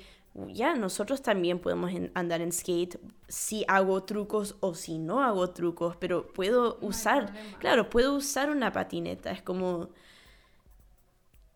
ya, 0.52 0.74
nosotros 0.74 1.22
también 1.22 1.58
podemos 1.58 1.90
andar 2.14 2.40
en 2.40 2.52
skate 2.52 2.98
si 3.28 3.64
hago 3.68 4.02
trucos 4.04 4.56
o 4.60 4.74
si 4.74 4.98
no 4.98 5.22
hago 5.22 5.50
trucos, 5.50 5.96
pero 5.96 6.26
puedo 6.32 6.78
usar, 6.80 7.32
claro, 7.58 7.88
puedo 7.88 8.14
usar 8.14 8.50
una 8.50 8.72
patineta, 8.72 9.30
es 9.30 9.42
como, 9.42 9.88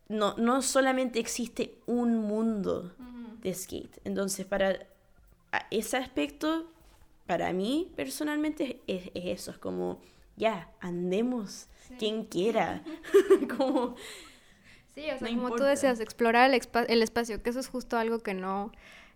no, 0.08 0.34
no 0.36 0.62
solamente 0.62 1.20
existe 1.20 1.78
un 1.86 2.18
mundo 2.18 2.92
de 3.42 3.54
skate, 3.54 4.00
entonces 4.04 4.46
para 4.46 4.86
ese 5.70 5.96
aspecto, 5.96 6.70
para 7.26 7.52
mí 7.52 7.92
personalmente 7.96 8.80
es, 8.86 9.10
es 9.14 9.40
eso, 9.40 9.50
es 9.50 9.58
como, 9.58 10.00
ya, 10.36 10.72
andemos, 10.80 11.68
quien 11.98 12.24
quiera, 12.24 12.82
como... 13.56 13.96
Sí, 14.94 15.08
o 15.10 15.18
sea, 15.18 15.28
No 15.28 15.34
como 15.36 15.52
tú 15.54 15.64
importa. 15.64 15.64
decías, 15.64 16.00
explorar 16.00 16.50
el, 16.50 16.60
el 16.88 17.02
espacio, 17.02 17.42
que 17.42 17.50
eso 17.50 17.60
es 17.60 17.68
justo 17.68 17.96
algo 17.98 18.20
que 18.20 18.34
no, 18.34 18.72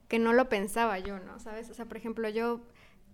que 0.09 0.19
no 0.19 0.33
lo 0.33 0.49
pensaba 0.49 0.99
yo, 0.99 1.19
¿no? 1.19 1.41
¿Sabes? 1.41 1.71
O 1.71 1.75
sea, 1.75 1.87
por 1.87 1.97
ejemplo, 1.97 2.29
yo, 2.29 2.61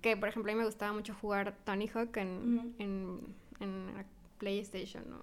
que 0.02 0.16
por 0.16 0.28
ejemplo 0.28 0.52
a 0.52 0.54
mí 0.54 0.58
me 0.60 0.66
gustaba 0.66 0.92
mucho 0.92 1.14
jugar 1.14 1.56
Tony 1.64 1.88
Hawk 1.88 2.16
en, 2.18 2.74
en, 2.78 3.20
en 3.60 3.94
la 3.94 4.04
PlayStation, 4.38 5.08
¿no? 5.08 5.18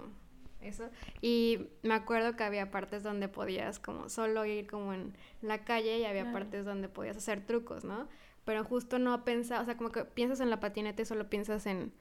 Eso. 0.62 0.89
Y 1.22 1.67
me 1.84 1.94
acuerdo 1.94 2.36
que 2.36 2.44
había 2.44 2.72
partes 2.72 3.03
donde 3.03 3.27
podías 3.27 3.79
como 3.79 4.10
solo 4.10 4.46
ir 4.46 4.67
como 4.67 4.94
en 4.94 5.15
la 5.41 5.63
calle 5.63 6.00
y 6.00 6.06
había 6.06 6.24
Claro. 6.24 6.34
partes 6.34 6.65
donde 6.65 6.89
podías 6.89 7.17
hacer 7.17 7.46
trucos, 7.46 7.84
¿no? 7.84 8.08
Pero 8.46 8.63
justo 8.63 8.98
no 8.98 9.24
pensaba, 9.24 9.62
o 9.62 9.65
sea, 9.65 9.77
como 9.77 9.91
que 9.91 10.06
piensas 10.06 10.39
en 10.39 10.50
la 10.50 10.60
patineta 10.60 11.01
y 11.01 11.06
solo 11.06 11.29
piensas 11.29 11.67
en, 11.67 11.94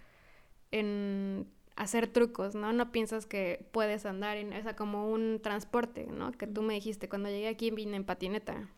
en 0.71 1.47
hacer 1.77 2.09
trucos, 2.09 2.55
¿no? 2.55 2.73
No 2.73 2.91
piensas 2.91 3.27
que 3.27 3.67
puedes 3.71 4.07
andar 4.07 4.39
en, 4.39 4.53
o 4.53 4.63
sea, 4.63 4.75
como 4.75 5.11
un 5.11 5.41
transporte, 5.43 6.07
¿no? 6.07 6.33
Que 6.33 6.47
tú 6.47 6.63
me 6.63 6.75
dijiste, 6.75 7.09
cuando 7.09 7.29
llegué 7.29 7.49
aquí 7.49 7.71
vine 7.71 7.97
en 7.97 8.05
patineta. 8.05 8.69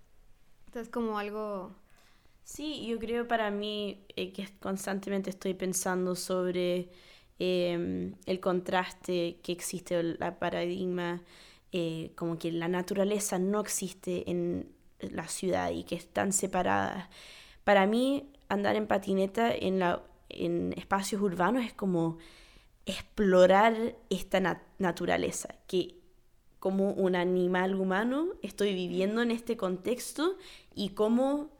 Entonces, 0.66 0.90
como 0.90 1.18
algo... 1.18 1.72
Sí, 2.44 2.86
yo 2.86 2.98
creo 2.98 3.28
para 3.28 3.50
mí 3.50 4.04
eh, 4.16 4.32
que 4.32 4.48
constantemente 4.60 5.30
estoy 5.30 5.54
pensando 5.54 6.16
sobre 6.16 6.88
eh, 7.38 8.14
el 8.24 8.40
contraste 8.40 9.38
que 9.42 9.52
existe, 9.52 10.02
la 10.02 10.38
paradigma, 10.38 11.22
eh, 11.72 12.12
como 12.16 12.38
que 12.38 12.50
la 12.50 12.68
naturaleza 12.68 13.38
no 13.38 13.60
existe 13.60 14.30
en 14.30 14.72
la 14.98 15.28
ciudad 15.28 15.70
y 15.70 15.84
que 15.84 15.94
están 15.94 16.32
separadas. 16.32 17.08
Para 17.64 17.86
mí, 17.86 18.30
andar 18.48 18.76
en 18.76 18.86
patineta 18.86 19.54
en, 19.54 19.78
la, 19.78 20.02
en 20.30 20.72
espacios 20.76 21.20
urbanos 21.20 21.64
es 21.64 21.74
como 21.74 22.18
explorar 22.88 23.96
esta 24.10 24.40
na- 24.40 24.62
naturaleza, 24.78 25.56
que 25.68 25.96
como 26.60 26.92
un 26.92 27.16
animal 27.16 27.74
humano 27.76 28.28
estoy 28.42 28.74
viviendo 28.74 29.22
en 29.22 29.30
este 29.32 29.56
contexto 29.56 30.36
y 30.74 30.90
cómo 30.90 31.50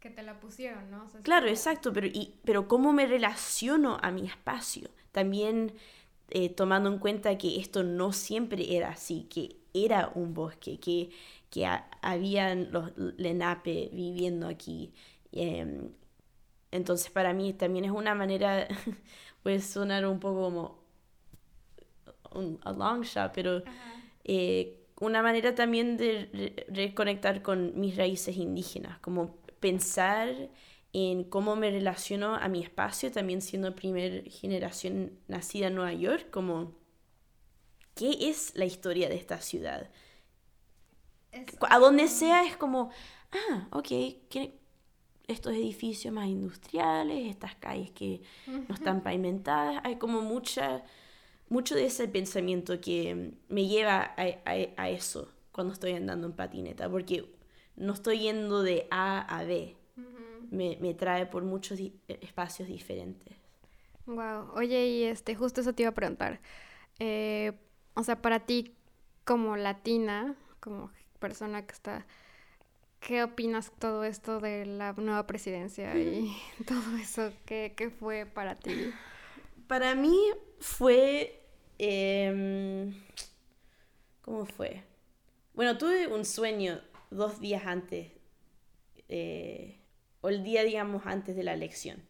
Que 0.00 0.10
te 0.10 0.22
la 0.22 0.38
pusieron, 0.40 0.90
¿no? 0.90 1.06
Claro, 1.22 1.48
exacto, 1.48 1.92
pero, 1.92 2.06
y, 2.06 2.34
pero 2.44 2.68
¿cómo 2.68 2.92
me 2.92 3.06
relaciono 3.06 3.98
a 4.02 4.10
mi 4.10 4.26
espacio? 4.26 4.88
También 5.12 5.74
eh, 6.30 6.48
tomando 6.50 6.88
en 6.90 6.98
cuenta 6.98 7.36
que 7.38 7.58
esto 7.60 7.82
no 7.84 8.12
siempre 8.12 8.76
era 8.76 8.90
así, 8.90 9.24
que 9.30 9.56
era 9.74 10.12
un 10.14 10.34
bosque, 10.34 10.78
que, 10.80 11.10
que 11.50 11.66
ha- 11.66 11.88
habían 12.02 12.72
los 12.72 12.92
Lenape 13.18 13.90
viviendo 13.92 14.48
aquí. 14.48 14.92
em, 15.32 15.90
entonces 16.72 17.10
para 17.10 17.32
mí 17.34 17.52
también 17.54 17.84
es 17.86 17.90
una 17.92 18.14
manera, 18.14 18.68
puede 19.48 19.60
sonar 19.60 20.06
un 20.06 20.20
poco 20.20 20.42
como 20.42 20.78
un, 22.32 22.58
a 22.64 22.72
long 22.72 23.02
shot, 23.04 23.32
pero 23.34 23.62
eh, 24.24 24.86
una 25.00 25.22
manera 25.22 25.54
también 25.54 25.96
de 25.96 26.28
re- 26.32 26.66
reconectar 26.68 27.42
con 27.42 27.78
mis 27.80 27.96
raíces 27.96 28.36
indígenas, 28.36 28.98
como 29.00 29.36
pensar 29.60 30.50
en 30.92 31.24
cómo 31.24 31.56
me 31.56 31.70
relaciono 31.70 32.34
a 32.36 32.48
mi 32.48 32.62
espacio, 32.62 33.12
también 33.12 33.42
siendo 33.42 33.74
primer 33.74 34.28
generación 34.30 35.18
nacida 35.28 35.68
en 35.68 35.76
Nueva 35.76 35.92
York, 35.92 36.30
como 36.30 36.74
qué 37.94 38.16
es 38.30 38.52
la 38.56 38.64
historia 38.64 39.08
de 39.08 39.16
esta 39.16 39.40
ciudad. 39.40 39.90
A 41.70 41.78
donde 41.78 42.08
sea 42.08 42.44
es 42.44 42.56
como, 42.56 42.90
ah, 43.32 43.68
ok, 43.72 43.86
¿qué- 44.30 44.57
estos 45.28 45.52
edificios 45.52 46.12
más 46.12 46.26
industriales, 46.26 47.28
estas 47.30 47.54
calles 47.56 47.90
que 47.92 48.22
no 48.68 48.74
están 48.74 49.02
pavimentadas, 49.02 49.80
hay 49.84 49.96
como 49.96 50.22
mucha, 50.22 50.82
mucho 51.48 51.74
de 51.74 51.86
ese 51.86 52.08
pensamiento 52.08 52.80
que 52.80 53.34
me 53.48 53.66
lleva 53.68 54.14
a, 54.16 54.22
a- 54.44 54.68
a 54.82 54.90
eso 54.90 55.30
cuando 55.52 55.72
estoy 55.74 55.92
andando 55.92 56.26
en 56.26 56.32
patineta, 56.34 56.88
porque 56.90 57.30
no 57.76 57.92
estoy 57.92 58.20
yendo 58.20 58.62
de 58.62 58.86
A 58.90 59.20
a 59.38 59.44
B, 59.44 59.76
me, 60.50 60.78
me 60.80 60.94
trae 60.94 61.26
por 61.26 61.44
muchos 61.44 61.78
di- 61.78 61.94
espacios 62.08 62.68
diferentes. 62.68 63.36
Wow. 64.06 64.52
Oye, 64.54 64.86
y 64.88 65.02
este, 65.04 65.34
justo 65.34 65.60
eso 65.60 65.74
te 65.74 65.82
iba 65.82 65.90
a 65.90 65.94
preguntar. 65.94 66.40
Eh, 66.98 67.52
o 67.94 68.02
sea, 68.02 68.22
para 68.22 68.40
ti, 68.40 68.74
como 69.24 69.56
latina, 69.56 70.36
como 70.60 70.90
persona 71.18 71.66
que 71.66 71.72
está, 71.74 72.06
¿qué 73.00 73.22
opinas 73.22 73.72
todo 73.78 74.04
esto 74.04 74.40
de 74.40 74.66
la 74.66 74.92
nueva 74.94 75.26
presidencia 75.26 75.98
y 75.98 76.36
todo 76.66 76.96
eso? 76.96 77.32
¿Qué, 77.46 77.74
qué 77.76 77.90
fue 77.90 78.26
para 78.26 78.56
ti? 78.56 78.94
Para 79.66 79.94
mí 79.94 80.16
fue... 80.60 81.40
em, 81.78 82.94
¿Cómo 84.22 84.46
fue? 84.46 84.84
Bueno, 85.54 85.78
tuve 85.78 86.06
un 86.08 86.24
sueño 86.24 86.80
dos 87.10 87.40
días 87.40 87.66
antes, 87.66 88.12
eh, 89.08 89.78
o 90.20 90.28
el 90.28 90.44
día, 90.44 90.64
digamos, 90.64 91.06
antes 91.06 91.36
de 91.36 91.42
la 91.44 91.54
elección. 91.54 92.02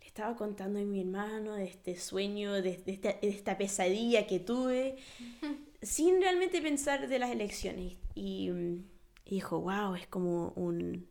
Le 0.00 0.06
estaba 0.06 0.36
contando 0.36 0.78
a 0.80 0.82
mi 0.84 1.00
hermano 1.00 1.54
de 1.54 1.64
este 1.66 1.96
sueño, 1.96 2.54
de, 2.54 2.78
de 2.78 2.92
esta, 2.92 3.12
de 3.14 3.28
esta 3.28 3.58
pesadilla 3.58 4.26
que 4.26 4.40
tuve, 4.40 4.96
sin 5.82 6.20
realmente 6.20 6.62
pensar 6.62 7.08
de 7.08 7.18
las 7.18 7.30
elecciones. 7.30 7.94
Y, 8.14 8.50
mm, 8.50 8.84
y 9.28 9.36
dijo, 9.36 9.60
wow, 9.60 9.94
es 9.94 10.06
como 10.08 10.48
un... 10.56 11.06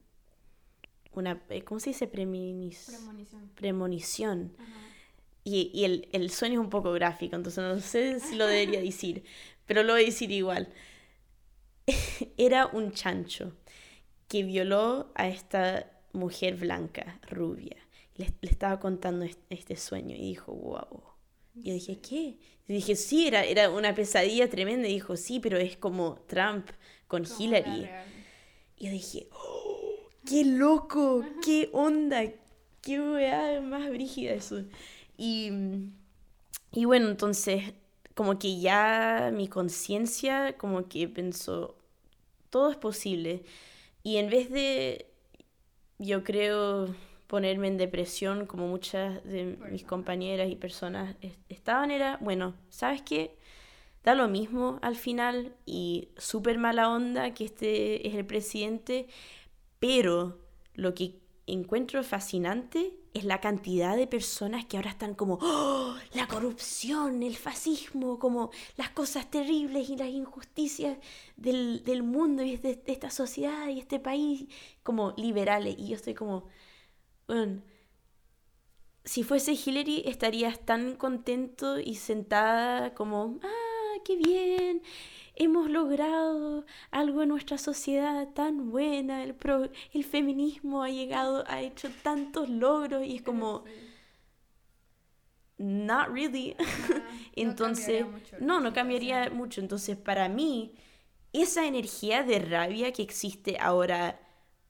Una, 1.14 1.42
eh, 1.50 1.64
¿Cómo 1.64 1.80
se 1.80 1.92
dice? 1.92 2.12
Preminis- 2.12 2.86
Premonición. 2.88 3.50
premonición. 3.56 4.54
Y, 5.44 5.72
y 5.74 5.86
el, 5.86 6.10
el 6.12 6.30
sueño 6.30 6.60
es 6.60 6.64
un 6.66 6.70
poco 6.70 6.92
gráfico, 6.92 7.36
entonces 7.38 7.64
no 7.64 7.80
sé 7.80 8.20
si 8.20 8.36
lo 8.36 8.46
debería 8.48 8.82
decir, 8.82 9.24
pero 9.66 9.82
lo 9.84 9.94
voy 9.94 10.02
a 10.04 10.06
decir 10.06 10.30
igual. 10.32 10.68
Era 12.38 12.68
un 12.68 12.92
chancho 12.92 13.54
que 14.28 14.44
violó 14.44 15.12
a 15.16 15.28
esta 15.28 15.90
mujer 16.14 16.56
blanca, 16.56 17.20
rubia. 17.30 17.78
Le, 18.16 18.34
le 18.42 18.50
estaba 18.50 18.80
contando 18.80 19.24
est- 19.26 19.40
este 19.50 19.76
sueño 19.76 20.16
y 20.16 20.22
dijo, 20.22 20.54
wow. 20.54 21.04
Y 21.56 21.70
yo 21.70 21.74
dije, 21.74 21.98
¿qué? 22.00 22.38
Y 22.68 22.74
dije, 22.74 22.96
sí, 22.96 23.28
era, 23.28 23.44
era 23.46 23.70
una 23.70 23.96
pesadilla 23.96 24.50
tremenda. 24.50 24.88
Y 24.88 24.94
dijo, 24.94 25.16
sí, 25.16 25.40
pero 25.40 25.58
es 25.58 25.78
como 25.78 26.20
Trump 26.28 26.68
con 27.08 27.26
Hillary. 27.26 27.92
Y 28.78 28.86
yo 28.88 28.92
dije, 28.92 29.28
"Oh, 29.34 30.10
¡qué 30.26 30.46
loco! 30.46 31.26
¡Qué 31.42 31.70
onda! 31.74 32.24
¡Qué 32.82 33.00
weá 33.02 33.62
más 33.62 33.90
brígida 33.90 34.34
eso! 34.34 34.64
Y, 35.18 35.52
y 36.72 36.86
bueno, 36.86 37.10
entonces, 37.10 37.74
como 38.16 38.38
que 38.40 38.60
ya 38.60 39.32
mi 39.34 39.48
conciencia, 39.48 40.58
como 40.58 40.88
que 40.88 41.08
pensó, 41.08 41.76
todo 42.50 42.72
es 42.72 42.78
posible. 42.78 43.44
Y 44.04 44.18
en 44.18 44.30
vez 44.30 44.52
de, 44.52 45.08
yo 46.00 46.24
creo, 46.24 46.96
ponerme 47.28 47.68
en 47.68 47.78
depresión, 47.78 48.46
como 48.46 48.68
muchas 48.68 49.24
de 49.26 49.58
mis 49.72 49.84
compañeras 49.84 50.50
y 50.50 50.56
personas 50.56 51.16
es- 51.22 51.34
estaban, 51.50 51.92
era, 51.92 52.18
bueno, 52.22 52.56
¿sabes 52.70 53.02
qué? 53.04 53.36
Da 54.08 54.16
lo 54.16 54.30
mismo 54.30 54.80
al 54.82 54.96
final 54.96 55.54
y 55.66 56.08
súper 56.16 56.58
mala 56.58 56.90
onda 56.90 57.34
que 57.34 57.44
este 57.44 58.08
es 58.08 58.16
el 58.16 58.26
presidente, 58.26 59.08
pero 59.80 60.40
lo 60.76 60.94
que 60.94 61.20
encuentro 61.46 62.02
fascinante 62.04 62.94
es 63.14 63.26
la 63.26 63.42
cantidad 63.42 63.98
de 63.98 64.08
personas 64.08 64.64
que 64.66 64.78
ahora 64.78 64.92
están 64.92 65.14
como 65.14 65.40
"Oh, 65.42 65.94
la 66.14 66.26
corrupción, 66.26 67.22
el 67.22 67.36
fascismo, 67.36 68.18
como 68.18 68.50
las 68.78 68.92
cosas 68.92 69.30
terribles 69.30 69.90
y 69.90 69.98
las 69.98 70.08
injusticias 70.08 70.98
del, 71.36 71.84
del 71.84 72.02
mundo 72.02 72.44
y 72.44 72.56
de, 72.56 72.82
esta 72.86 73.10
sociedad 73.10 73.68
y 73.68 73.80
este 73.80 74.00
país, 74.00 74.46
como 74.84 75.16
liberales. 75.18 75.76
Y 75.78 75.90
yo 75.90 75.96
estoy 75.98 76.14
como, 76.14 76.46
si 79.04 79.24
fuese 79.24 79.52
Hillary 79.52 80.04
estarías 80.06 80.66
tan 80.66 80.96
contento 80.96 81.78
y 81.78 81.96
sentada 81.96 82.94
como, 82.94 83.40
ah, 83.44 83.67
qué 84.08 84.16
bien, 84.18 84.82
hemos 85.36 85.70
logrado 85.70 86.66
algo 86.92 87.24
en 87.24 87.30
nuestra 87.30 87.58
sociedad 87.58 88.30
tan 88.34 88.70
buena, 88.72 89.24
el, 89.24 89.36
pro- 89.36 89.70
el 89.94 90.04
feminismo 90.06 90.84
ha 90.84 90.90
llegado, 90.90 91.44
ha 91.48 91.62
hecho 91.62 91.90
tantos 92.04 92.50
logros 92.50 93.06
y 93.06 93.18
es 93.18 93.22
como, 93.22 93.64
not 95.58 96.10
really. 96.10 96.56
Entonces, 97.36 98.06
mucho 98.06 98.38
no, 98.40 98.60
no 98.60 98.74
cambiaría 98.74 99.30
mucho. 99.30 99.62
Entonces, 99.62 99.98
para 99.98 100.30
mí, 100.30 100.74
esa 101.34 101.66
energía 101.68 102.24
de 102.24 102.40
rabia 102.40 102.92
que 102.94 103.02
existe 103.04 103.58
ahora 103.60 104.20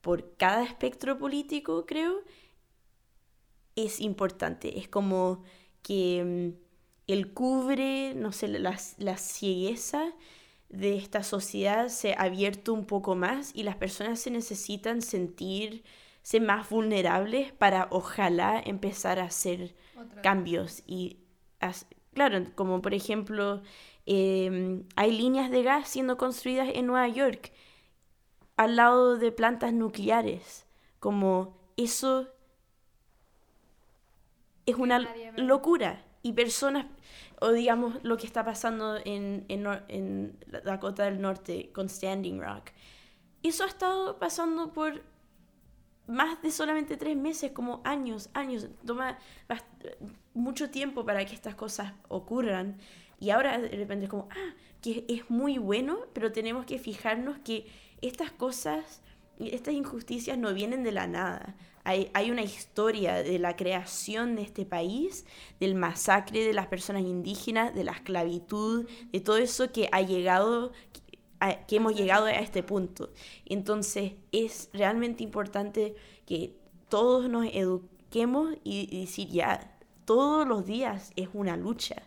por 0.02 0.36
cada 0.38 0.64
espectro 0.64 1.18
político, 1.18 1.86
creo, 1.86 2.24
es 3.76 4.00
importante. 4.02 4.80
Es 4.80 4.88
como 4.88 5.44
que 5.82 6.54
mm, 6.56 6.67
él 7.08 7.34
cubre, 7.34 8.14
no 8.16 8.32
sé, 8.32 8.48
la, 8.48 8.78
la 8.98 9.18
ciegueza 9.18 10.14
de 10.70 10.98
esta 10.98 11.24
sociedad 11.24 11.88
se 11.88 12.14
ha 12.14 12.24
abierto 12.24 12.74
un 12.74 12.86
poco 12.86 13.16
más 13.16 13.52
y 13.56 13.64
las 13.64 13.78
personas 13.78 14.20
se 14.20 14.32
necesitan 14.32 15.02
sentirse 15.02 16.40
más 16.42 16.70
vulnerables 16.70 17.54
para 17.54 17.88
ojalá 17.92 18.62
empezar 18.66 19.20
a 19.20 19.26
hacer 19.26 19.76
Otra- 19.98 20.22
cambios 20.22 20.84
y 20.86 21.20
claro 22.14 22.44
como 22.56 22.82
por 22.82 22.94
ejemplo 22.94 23.62
eh, 24.06 24.84
hay 24.98 25.12
líneas 25.18 25.50
de 25.52 25.64
gas 25.64 25.88
siendo 25.88 26.18
construidas 26.18 26.70
en 26.74 26.86
Nueva 26.88 27.08
York 27.08 27.54
al 28.58 28.76
lado 28.76 29.18
de 29.18 29.32
plantas 29.32 29.72
nucleares 29.72 30.66
como 31.00 31.58
eso 31.78 32.28
es 34.66 34.76
una 34.76 35.00
locura 35.38 36.04
y 36.24 36.34
personas 36.34 36.88
o 37.40 37.52
digamos 37.52 38.04
lo 38.04 38.18
que 38.18 38.26
está 38.26 38.44
pasando 38.44 38.98
en, 39.06 39.46
en, 39.48 39.66
en 39.88 40.40
Dakota 40.64 41.06
del 41.06 41.22
Norte 41.22 41.72
con 41.74 41.90
Standing 41.90 42.42
Rock 42.42 42.72
eso 43.44 43.64
ha 43.64 43.68
estado 43.68 44.20
pasando 44.20 44.74
por 44.74 45.02
más 46.08 46.42
de 46.42 46.52
solamente 46.52 46.98
tres 46.98 47.18
meses, 47.18 47.52
como 47.52 47.82
años, 47.84 48.30
años. 48.34 48.68
Toma 48.86 49.18
mucho 50.34 50.70
tiempo 50.70 51.06
para 51.06 51.26
que 51.26 51.36
estas 51.36 51.56
cosas 51.56 51.94
ocurran. 52.08 52.78
Y 53.20 53.32
ahora 53.32 53.58
de 53.58 53.70
repente 53.70 54.06
es 54.06 54.10
como, 54.10 54.30
ah, 54.32 54.54
que 54.82 55.06
es 55.08 55.30
muy 55.30 55.58
bueno, 55.58 56.00
pero 56.14 56.32
tenemos 56.32 56.66
que 56.66 56.80
fijarnos 56.80 57.38
que 57.40 57.68
estas 58.02 58.32
cosas, 58.32 59.02
estas 59.40 59.74
injusticias 59.74 60.38
no 60.38 60.54
vienen 60.54 60.84
de 60.84 60.92
la 60.92 61.08
nada. 61.08 61.56
Hay, 61.90 62.12
hay 62.14 62.32
una 62.32 62.42
historia 62.44 63.24
de 63.24 63.40
la 63.40 63.56
creación 63.56 64.36
de 64.36 64.42
este 64.42 64.66
país, 64.66 65.26
del 65.60 65.74
masacre 65.76 66.44
de 66.44 66.54
las 66.54 66.68
personas 66.68 67.04
indígenas, 67.04 67.74
de 67.74 67.84
la 67.86 67.94
esclavitud, 67.94 68.86
de 69.14 69.20
todo 69.22 69.38
eso 69.38 69.72
que 69.72 69.88
ha 69.94 70.02
llegado, 70.02 70.74
a- 71.40 71.66
que 71.66 71.78
hemos 71.78 71.96
llegado 71.96 72.26
a 72.26 72.32
este 72.34 72.62
punto. 72.62 73.12
Entonces 73.46 74.14
es 74.32 74.70
realmente 74.74 75.24
importante 75.24 75.96
que 76.26 76.56
todos 76.90 77.30
nos 77.30 77.46
eduquemos 77.54 78.56
y, 78.66 78.90
y 78.96 79.02
decir 79.06 79.30
ya, 79.30 79.78
todos 80.06 80.48
los 80.48 80.66
días 80.66 81.12
es 81.16 81.30
una 81.34 81.56
lucha. 81.56 82.04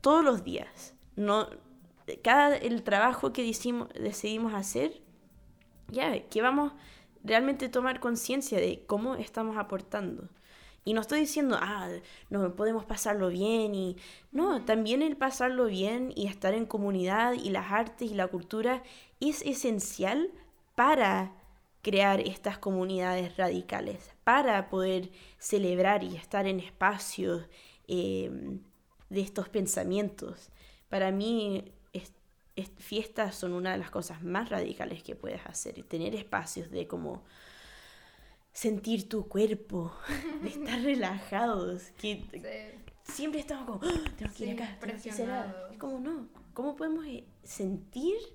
Todos 0.00 0.24
los 0.24 0.42
días. 0.42 0.94
No, 1.16 1.48
cada 2.22 2.56
el 2.56 2.82
trabajo 2.82 3.32
que 3.32 3.42
decimos- 3.42 3.88
decidimos 3.94 4.54
hacer, 4.54 5.00
ya, 5.88 6.18
que 6.28 6.42
vamos 6.42 6.72
realmente 7.24 7.68
tomar 7.68 8.00
conciencia 8.00 8.58
de 8.58 8.84
cómo 8.86 9.14
estamos 9.14 9.56
aportando. 9.56 10.28
Y 10.84 10.94
no 10.94 11.00
estoy 11.00 11.20
diciendo, 11.20 11.56
ah, 11.60 11.88
no 12.28 12.56
podemos 12.56 12.84
pasarlo 12.84 13.28
bien 13.28 13.74
y 13.74 13.96
no, 14.32 14.64
también 14.64 15.02
el 15.02 15.16
pasarlo 15.16 15.66
bien 15.66 16.12
y 16.16 16.26
estar 16.26 16.54
en 16.54 16.66
comunidad 16.66 17.34
y 17.34 17.50
las 17.50 17.70
artes 17.70 18.10
y 18.10 18.14
la 18.14 18.26
cultura 18.26 18.82
es 19.20 19.42
esencial 19.42 20.30
para 20.74 21.32
crear 21.82 22.20
estas 22.20 22.58
comunidades 22.58 23.36
radicales, 23.36 24.10
para 24.24 24.70
poder 24.70 25.10
celebrar 25.38 26.02
y 26.02 26.16
estar 26.16 26.46
en 26.46 26.58
espacios 26.58 27.46
eh, 27.86 28.30
de 29.08 29.20
estos 29.20 29.48
pensamientos. 29.48 30.50
Para 30.88 31.12
mí, 31.12 31.72
fiestas 32.78 33.34
son 33.34 33.52
una 33.52 33.72
de 33.72 33.78
las 33.78 33.90
cosas 33.90 34.22
más 34.22 34.48
radicales 34.50 35.02
que 35.02 35.14
puedes 35.16 35.44
hacer, 35.46 35.78
y 35.78 35.82
tener 35.82 36.14
espacios 36.14 36.70
de 36.70 36.86
como 36.86 37.24
sentir 38.52 39.08
tu 39.08 39.28
cuerpo, 39.28 39.92
de 40.40 40.48
estar 40.50 40.80
relajados, 40.82 41.82
que 41.98 42.22
Sí. 42.30 43.12
siempre 43.12 43.40
estamos 43.40 43.66
como, 43.66 43.80
"Ah, 43.82 44.04
tenemos 44.16 44.36
que 44.36 44.44
ir 44.44 44.50
acá, 44.50 44.76
tenemos 44.80 45.02
que 45.02 45.10
hacer 45.10 45.30
algo". 45.30 45.42
presionados. 45.42 45.72
Es 45.72 45.78
como, 45.78 46.00
no, 46.00 46.28
¿cómo 46.52 46.76
podemos 46.76 47.06
eh, 47.06 47.24
sentirnos 47.42 48.32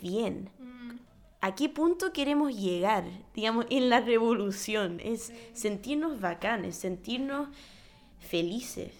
bien? 0.00 0.50
Mm, 0.58 0.98
¿A 1.40 1.54
qué 1.54 1.68
punto 1.68 2.12
queremos 2.12 2.54
llegar, 2.58 3.04
digamos, 3.34 3.66
en 3.70 3.90
la 3.90 4.00
revolución? 4.00 4.98
Es 5.02 5.32
sentirnos 5.52 6.20
bacanes, 6.20 6.76
sentirnos 6.76 7.48
felices. 8.18 8.92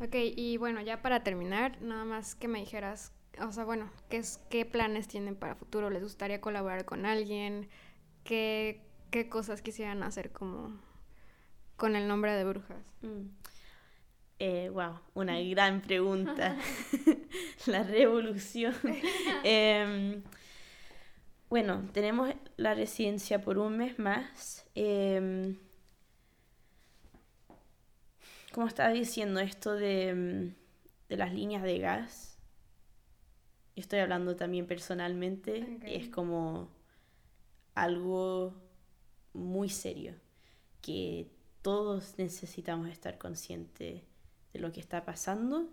Ok, 0.00 0.14
y 0.14 0.56
bueno, 0.58 0.80
ya 0.82 1.00
para 1.00 1.22
terminar, 1.22 1.80
nada 1.80 2.04
más 2.04 2.34
que 2.34 2.48
me 2.48 2.58
dijeras, 2.60 3.12
o 3.40 3.50
sea, 3.52 3.64
bueno, 3.64 3.90
¿qué, 4.08 4.18
es, 4.18 4.40
qué 4.50 4.66
planes 4.66 5.08
tienen 5.08 5.36
para 5.36 5.54
futuro? 5.54 5.90
¿Les 5.90 6.02
gustaría 6.02 6.40
colaborar 6.40 6.84
con 6.84 7.06
alguien? 7.06 7.68
¿Qué, 8.24 8.82
qué 9.10 9.28
cosas 9.28 9.62
quisieran 9.62 10.02
hacer 10.02 10.32
como 10.32 10.78
con 11.76 11.96
el 11.96 12.08
nombre 12.08 12.32
de 12.32 12.44
brujas? 12.44 12.94
Mm. 13.02 13.28
Eh, 14.38 14.68
wow, 14.70 15.00
una 15.14 15.40
gran 15.40 15.80
pregunta. 15.80 16.56
la 17.66 17.82
revolución. 17.82 18.74
Em, 19.44 20.22
bueno, 21.48 21.88
tenemos 21.92 22.34
la 22.56 22.74
residencia 22.74 23.40
por 23.40 23.58
un 23.58 23.78
mes 23.78 23.98
más. 23.98 24.66
Em, 24.74 25.56
como 28.56 28.68
estaba 28.68 28.88
diciendo, 28.88 29.38
esto 29.40 29.74
de, 29.74 30.08
em, 30.08 30.54
de 31.10 31.16
las 31.18 31.30
líneas 31.34 31.62
de 31.62 31.78
gas, 31.78 32.38
yo 33.76 33.82
estoy 33.82 33.98
hablando 33.98 34.34
también 34.34 34.66
personalmente, 34.66 35.78
es 35.84 36.08
como 36.08 36.70
algo 37.74 38.54
muy 39.34 39.68
serio, 39.68 40.14
que 40.80 41.28
todos 41.60 42.14
necesitamos 42.16 42.88
estar 42.88 43.18
conscientes 43.18 44.00
de 44.54 44.58
lo 44.58 44.72
que 44.72 44.80
está 44.80 45.04
pasando, 45.04 45.68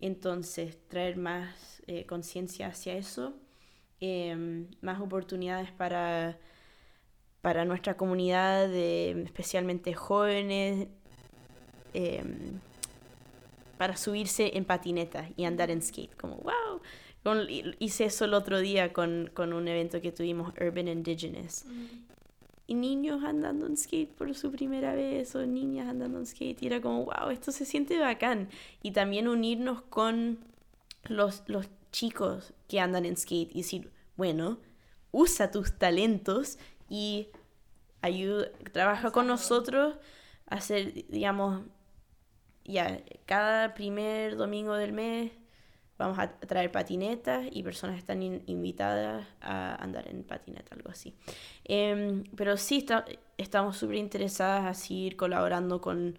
entonces 0.00 0.78
traer 0.88 1.18
más 1.18 1.82
eh, 1.86 2.06
conciencia 2.06 2.68
hacia 2.68 2.94
eso, 2.94 3.34
em, 4.00 4.68
más 4.80 5.02
oportunidades 5.02 5.70
para, 5.70 6.38
para 7.42 7.66
nuestra 7.66 7.98
comunidad, 7.98 8.70
de, 8.70 9.22
especialmente 9.22 9.92
jóvenes, 9.92 10.88
em, 11.94 12.60
para 13.78 13.96
subirse 13.96 14.56
en 14.56 14.64
patineta 14.64 15.28
y 15.36 15.44
andar 15.44 15.70
en 15.70 15.82
skate, 15.82 16.14
como 16.16 16.36
wow. 16.36 16.80
Con- 17.22 17.46
hice 17.78 18.04
eso 18.06 18.24
el 18.24 18.34
otro 18.34 18.58
día 18.60 18.92
con, 18.92 19.30
con 19.32 19.52
un 19.52 19.68
evento 19.68 20.00
que 20.00 20.12
tuvimos, 20.12 20.52
Urban 20.60 20.88
Indigenous. 20.88 21.64
Y 22.66 22.74
niños 22.74 23.22
andando 23.24 23.66
en 23.66 23.76
skate 23.76 24.12
por 24.12 24.32
su 24.34 24.50
primera 24.50 24.94
vez, 24.94 25.34
o 25.34 25.46
niñas 25.46 25.88
andando 25.88 26.18
en 26.18 26.26
skate, 26.26 26.62
y 26.62 26.66
era 26.66 26.80
como, 26.80 27.04
wow, 27.04 27.30
esto 27.30 27.52
se 27.52 27.64
siente 27.64 27.98
bacán. 27.98 28.48
Y 28.82 28.92
también 28.92 29.28
unirnos 29.28 29.82
con 29.82 30.38
los, 31.04 31.42
los 31.46 31.68
chicos 31.92 32.54
que 32.68 32.80
andan 32.80 33.04
en 33.04 33.16
skate 33.16 33.50
y 33.54 33.58
decir, 33.58 33.90
bueno, 34.16 34.58
usa 35.10 35.50
tus 35.50 35.72
talentos 35.78 36.58
y 36.88 37.28
ayuda, 38.00 38.48
trabaja 38.72 39.10
con 39.10 39.26
nosotros 39.26 39.96
a 40.48 40.56
hacer, 40.56 41.06
digamos, 41.08 41.62
ya, 42.64 43.00
cada 43.26 43.74
primer 43.74 44.36
domingo 44.36 44.74
del 44.74 44.92
mes 44.92 45.32
vamos 45.98 46.18
a 46.18 46.32
traer 46.40 46.72
patinetas 46.72 47.46
y 47.50 47.62
personas 47.62 47.98
están 47.98 48.22
in- 48.22 48.42
invitadas 48.46 49.26
a 49.40 49.76
andar 49.82 50.08
en 50.08 50.24
patineta, 50.24 50.74
algo 50.74 50.90
así. 50.90 51.14
Em, 51.64 52.24
pero 52.36 52.56
sí, 52.56 52.78
está- 52.78 53.04
estamos 53.38 53.76
súper 53.76 53.96
interesadas 53.96 54.64
a 54.66 54.74
seguir 54.74 55.16
colaborando 55.16 55.80
con, 55.80 56.18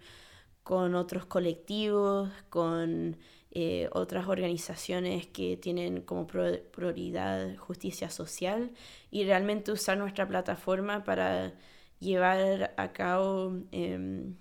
con 0.62 0.94
otros 0.94 1.26
colectivos, 1.26 2.30
con 2.50 3.18
eh, 3.56 3.88
otras 3.92 4.26
organizaciones 4.28 5.26
que 5.28 5.56
tienen 5.56 6.00
como 6.02 6.26
prioridad 6.26 7.56
justicia 7.56 8.10
social 8.10 8.72
y 9.10 9.24
realmente 9.24 9.70
usar 9.72 9.96
nuestra 9.98 10.26
plataforma 10.26 11.04
para 11.04 11.52
llevar 12.00 12.74
a 12.76 12.92
cabo 12.92 13.52
em, 13.72 14.34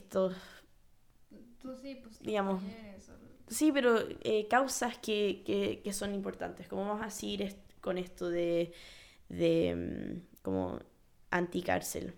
estos, 0.00 0.34
sí, 1.82 1.98
pues, 2.02 2.20
digamos, 2.20 2.62
sí, 3.48 3.72
pero 3.72 3.98
eh, 4.22 4.46
causas 4.48 4.98
que, 4.98 5.82
son 5.92 6.14
importantes, 6.14 6.68
como 6.68 6.86
vamos 6.86 7.04
a 7.04 7.10
seguir 7.10 7.56
con 7.80 7.98
esto 7.98 8.28
de, 8.28 8.72
de 9.28 9.68
em, 9.68 10.22
como 10.42 10.78
anticárcel. 11.30 12.14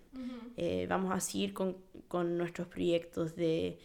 Eh, 0.55 0.85
vamos 0.87 1.11
a 1.11 1.19
seguir 1.19 1.53
con, 1.53 1.77
con 2.07 2.37
nuestros 2.37 2.67
proyectos 2.67 3.35
de 3.35 3.79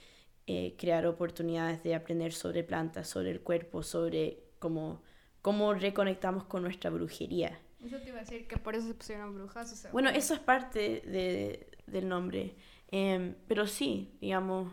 eh, 0.46 0.74
crear 0.78 1.06
oportunidades 1.06 1.82
de 1.82 1.94
aprender 1.94 2.32
sobre 2.32 2.64
plantas, 2.64 3.08
sobre 3.08 3.30
el 3.30 3.40
cuerpo, 3.40 3.82
sobre 3.82 4.44
cómo, 4.58 5.02
cómo 5.42 5.74
reconectamos 5.74 6.44
con 6.44 6.62
nuestra 6.62 6.90
brujería. 6.90 7.58
Eso 7.84 7.98
te 7.98 8.08
iba 8.08 8.18
a 8.18 8.22
decir 8.22 8.48
que 8.48 8.56
por 8.56 8.74
eso 8.74 8.88
se 8.88 8.94
pusieron 8.94 9.34
brujas. 9.34 9.88
bueno, 9.92 10.10
eso 10.10 10.34
es 10.34 10.40
parte 10.40 11.02
de, 11.06 11.68
del 11.86 12.08
nombre. 12.08 12.54
Em, 12.90 13.34
pero 13.46 13.66
sí, 13.66 14.16
digamos, 14.20 14.72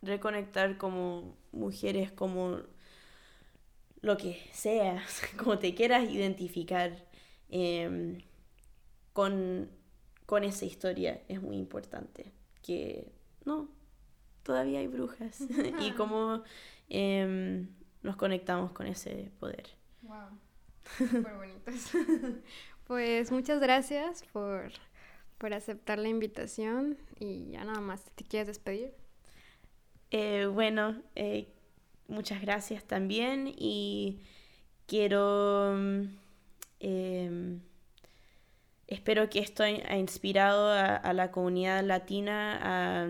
reconectar 0.00 0.78
como 0.78 1.36
mujeres, 1.52 2.12
como 2.12 2.60
lo 4.00 4.16
que 4.16 4.40
sea, 4.52 5.02
como 5.38 5.58
te 5.58 5.74
quieras 5.74 6.10
identificar 6.10 7.04
em, 7.48 8.18
con, 9.12 9.70
con 10.26 10.44
esa 10.44 10.64
historia, 10.64 11.22
es 11.28 11.40
muy 11.40 11.56
importante. 11.56 12.32
Que 12.62 13.12
no, 13.44 13.68
todavía 14.42 14.80
hay 14.80 14.86
brujas 14.86 15.40
y 15.80 15.92
cómo 15.92 16.42
em, 16.88 17.68
nos 18.02 18.16
conectamos 18.16 18.72
con 18.72 18.86
ese 18.86 19.30
poder. 19.38 19.68
Wow, 20.02 20.38
súper 20.98 21.34
bonitos. 21.34 21.92
pues 22.86 23.30
muchas 23.30 23.60
gracias 23.60 24.24
por, 24.32 24.72
por, 25.42 25.54
aceptar 25.54 25.98
la 25.98 26.08
invitación 26.08 26.96
y 27.18 27.50
ya 27.50 27.64
nada 27.64 27.80
más, 27.80 28.02
¿te 28.14 28.24
quieres 28.24 28.46
despedir? 28.46 28.94
Eh, 30.10 30.46
bueno, 30.46 31.02
eh, 31.16 31.48
muchas 32.08 32.40
gracias 32.40 32.84
también 32.84 33.52
y 33.56 34.20
quiero... 34.86 35.76
Em, 36.80 37.60
espero 38.86 39.28
que 39.30 39.38
esto 39.38 39.62
haya 39.62 39.96
inspirado 39.96 40.68
a, 40.68 40.96
a 40.96 41.12
la 41.12 41.30
comunidad 41.30 41.82
latina 41.84 42.58
a 42.60 43.08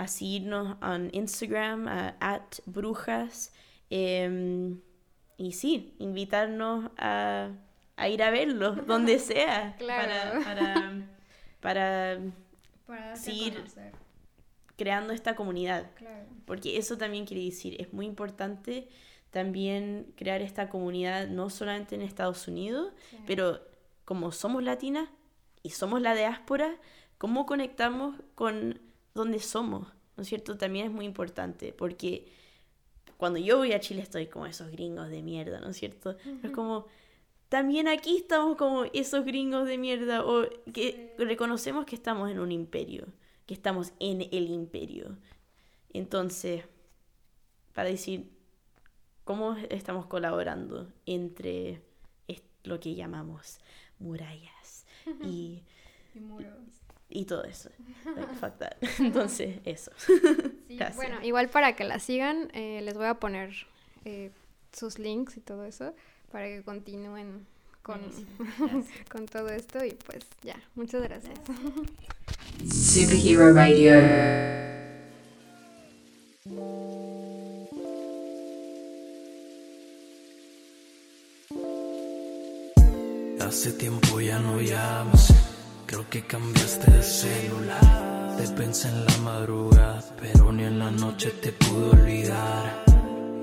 a 0.00 0.08
seguirnos 0.08 0.78
en 0.80 1.10
Instagram, 1.12 1.86
at 2.20 2.60
brujas. 2.64 3.52
Em, 3.90 4.80
y 5.36 5.52
sí, 5.52 5.94
invitarnos 5.98 6.90
a, 6.96 7.50
ir 8.08 8.22
a 8.22 8.30
verlos, 8.30 8.78
donde 8.86 9.18
sea, 9.18 9.76
para, 9.78 10.40
para, 10.42 11.06
para, 11.60 12.18
seguir 13.14 13.62
creando 14.76 15.12
esta 15.12 15.36
comunidad. 15.36 15.90
Porque 16.46 16.78
eso 16.78 16.96
también 16.96 17.26
quiere 17.26 17.44
decir, 17.44 17.76
es 17.80 17.92
muy 17.92 18.06
importante 18.06 18.88
también 19.30 20.12
crear 20.16 20.42
esta 20.42 20.68
comunidad, 20.68 21.28
no 21.28 21.50
solamente 21.50 21.94
en 21.94 22.02
Estados 22.02 22.48
Unidos, 22.48 22.92
pero 23.26 23.60
como 24.04 24.32
somos 24.32 24.62
latinas 24.62 25.08
y 25.62 25.70
somos 25.70 26.00
la 26.00 26.14
diáspora, 26.14 26.76
¿cómo 27.18 27.46
conectamos 27.46 28.16
con 28.34 28.80
donde 29.14 29.38
somos, 29.38 29.86
¿no 30.16 30.22
es 30.22 30.28
cierto? 30.28 30.56
También 30.56 30.86
es 30.86 30.92
muy 30.92 31.04
importante 31.04 31.72
porque 31.72 32.26
cuando 33.16 33.38
yo 33.38 33.58
voy 33.58 33.72
a 33.72 33.80
Chile 33.80 34.02
estoy 34.02 34.26
como 34.26 34.46
esos 34.46 34.70
gringos 34.70 35.10
de 35.10 35.22
mierda, 35.22 35.60
¿no 35.60 35.68
es 35.68 35.76
cierto? 35.76 36.16
Es 36.42 36.50
como, 36.50 36.86
también 37.50 37.88
aquí 37.88 38.16
estamos 38.16 38.56
como 38.56 38.84
esos 38.92 39.24
gringos 39.24 39.66
de 39.66 39.76
mierda 39.76 40.24
o 40.24 40.48
que 40.72 41.14
reconocemos 41.18 41.84
que 41.84 41.96
estamos 41.96 42.30
en 42.30 42.38
un 42.38 42.52
imperio, 42.52 43.08
que 43.44 43.54
estamos 43.54 43.92
en 43.98 44.22
el 44.22 44.48
imperio. 44.50 45.18
Entonces, 45.92 46.64
para 47.74 47.90
decir 47.90 48.30
cómo 49.24 49.56
estamos 49.68 50.06
colaborando 50.06 50.92
entre 51.06 51.82
lo 52.62 52.78
que 52.78 52.94
llamamos 52.94 53.58
murallas 53.98 54.86
y, 55.24 55.64
y 56.14 56.20
muros 56.20 56.54
y 57.08 57.24
todo 57.24 57.42
eso. 57.42 57.70
Entonces, 59.00 59.58
eso. 59.64 59.90
bueno, 60.94 61.20
igual 61.24 61.48
para 61.48 61.74
que 61.74 61.82
la 61.82 61.98
sigan, 61.98 62.48
eh, 62.54 62.80
les 62.82 62.94
voy 62.94 63.06
a 63.06 63.14
poner 63.14 63.50
eh, 64.04 64.30
sus 64.72 65.00
links 65.00 65.36
y 65.36 65.40
todo 65.40 65.64
eso 65.64 65.94
para 66.30 66.46
que 66.46 66.62
continúen 66.62 67.46
con, 67.82 68.00
con 69.10 69.26
todo 69.26 69.48
esto 69.48 69.84
y 69.84 69.92
pues 69.92 70.24
ya, 70.42 70.56
muchas 70.74 71.02
gracias. 71.02 71.38
Superhero 72.68 73.52
Radio. 73.52 73.94
Hace 83.40 83.72
tiempo 83.72 84.20
ya 84.20 84.38
no 84.38 84.60
llamas 84.60 85.34
Creo 85.90 86.08
que 86.08 86.22
cambiaste 86.22 86.88
de 86.88 87.02
celular. 87.02 88.36
Te 88.38 88.46
pensé 88.54 88.86
en 88.86 89.04
la 89.06 89.16
madrugada, 89.24 90.04
pero 90.20 90.52
ni 90.52 90.62
en 90.62 90.78
la 90.78 90.92
noche 90.92 91.32
te 91.42 91.50
pude 91.50 91.90
olvidar. 91.90 92.84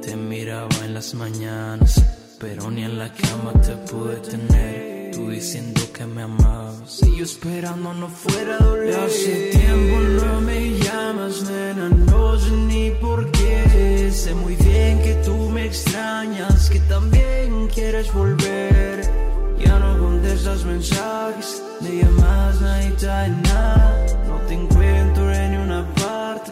Te 0.02 0.15
miraba 0.15 0.69
en 0.86 0.93
las 0.93 1.13
mañanas, 1.13 2.02
pero 2.39 2.69
ni 2.69 2.84
en 2.84 2.97
la 2.97 3.12
cama 3.12 3.52
te 3.62 3.76
pude 3.91 4.15
tener. 4.17 5.12
Tú 5.13 5.30
diciendo 5.30 5.82
que 5.93 6.06
me 6.06 6.23
amabas 6.23 7.02
y 7.04 7.17
yo 7.17 7.23
esperando 7.23 7.93
no 7.93 8.08
fuera 8.08 8.58
doler. 8.60 8.95
Hace 9.00 9.50
tiempo 9.52 10.00
no 10.00 10.41
me 10.41 10.78
llamas, 10.78 11.41
nena, 11.50 11.89
no 11.89 12.38
sé 12.38 12.52
ni 12.52 12.91
por 12.91 13.32
qué. 13.32 14.12
Sé 14.12 14.36
muy 14.36 14.56
bien 14.56 15.02
que 15.02 15.13
tú 15.26 15.50
me 15.50 15.65
extrañas, 15.65 16.69
que 16.69 16.80
también 16.82 17.67
quieres 17.73 18.13
volver. 18.13 19.02
Ya 19.60 19.80
no 19.80 19.97
contestas 20.00 20.65
mensajes 20.65 21.63
me 21.82 21.97
llamas, 21.97 22.62
nadie 22.62 22.91
trae 22.91 23.30
nada. 23.30 24.06
No 24.28 24.39
te 24.47 24.54
encuentro 24.54 25.34
en 25.34 25.52
ninguna 25.52 25.86
parte. 25.95 26.52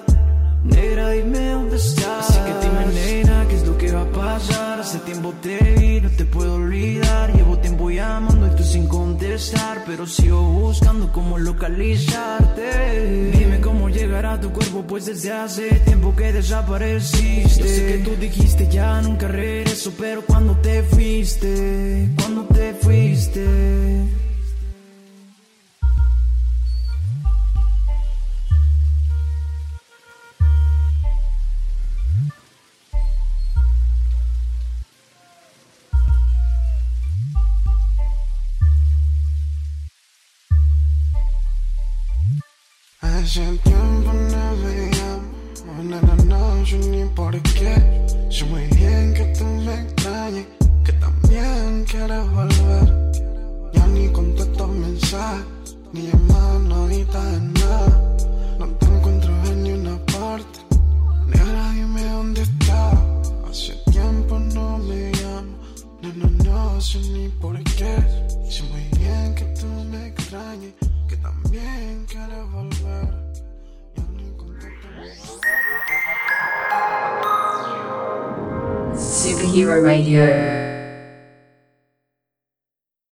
Negra, 0.63 1.09
dime 1.09 1.49
dónde 1.49 1.75
estás. 1.77 2.29
Así 2.29 2.39
que 2.39 2.53
dime, 2.61 2.85
nena, 2.93 3.45
¿qué 3.47 3.55
es 3.55 3.67
lo 3.67 3.77
que 3.77 3.91
va 3.91 4.01
a 4.01 4.11
pasar? 4.11 4.74
Hace 4.95 5.03
tiempo 5.03 5.33
te 5.41 5.57
vi, 5.77 5.99
no 5.99 6.09
te 6.09 6.23
puedo 6.23 6.55
olvidar. 6.55 7.35
Llevo 7.35 7.57
tiempo 7.57 7.89
llamando 7.89 8.47
y 8.47 8.55
tú 8.55 8.63
sin 8.63 8.87
contestar. 8.87 9.83
Pero 9.85 10.07
sigo 10.07 10.41
buscando 10.41 11.11
cómo 11.11 11.37
localizarte. 11.37 13.31
Dime 13.37 13.59
cómo 13.59 13.89
llegar 13.89 14.25
a 14.25 14.39
tu 14.39 14.53
cuerpo, 14.53 14.85
pues 14.87 15.07
desde 15.07 15.33
hace 15.33 15.69
tiempo 15.81 16.15
que 16.15 16.31
desapareciste. 16.31 17.59
Yo 17.59 17.67
sé 17.67 17.87
que 17.87 17.97
tú 18.05 18.15
dijiste 18.21 18.69
ya 18.69 19.01
nunca 19.01 19.27
regreso, 19.27 19.91
pero 19.99 20.21
cuando 20.21 20.55
te 20.59 20.81
fuiste, 20.83 22.07
cuando 22.15 22.45
te 22.45 22.73
fuiste. 22.75 24.24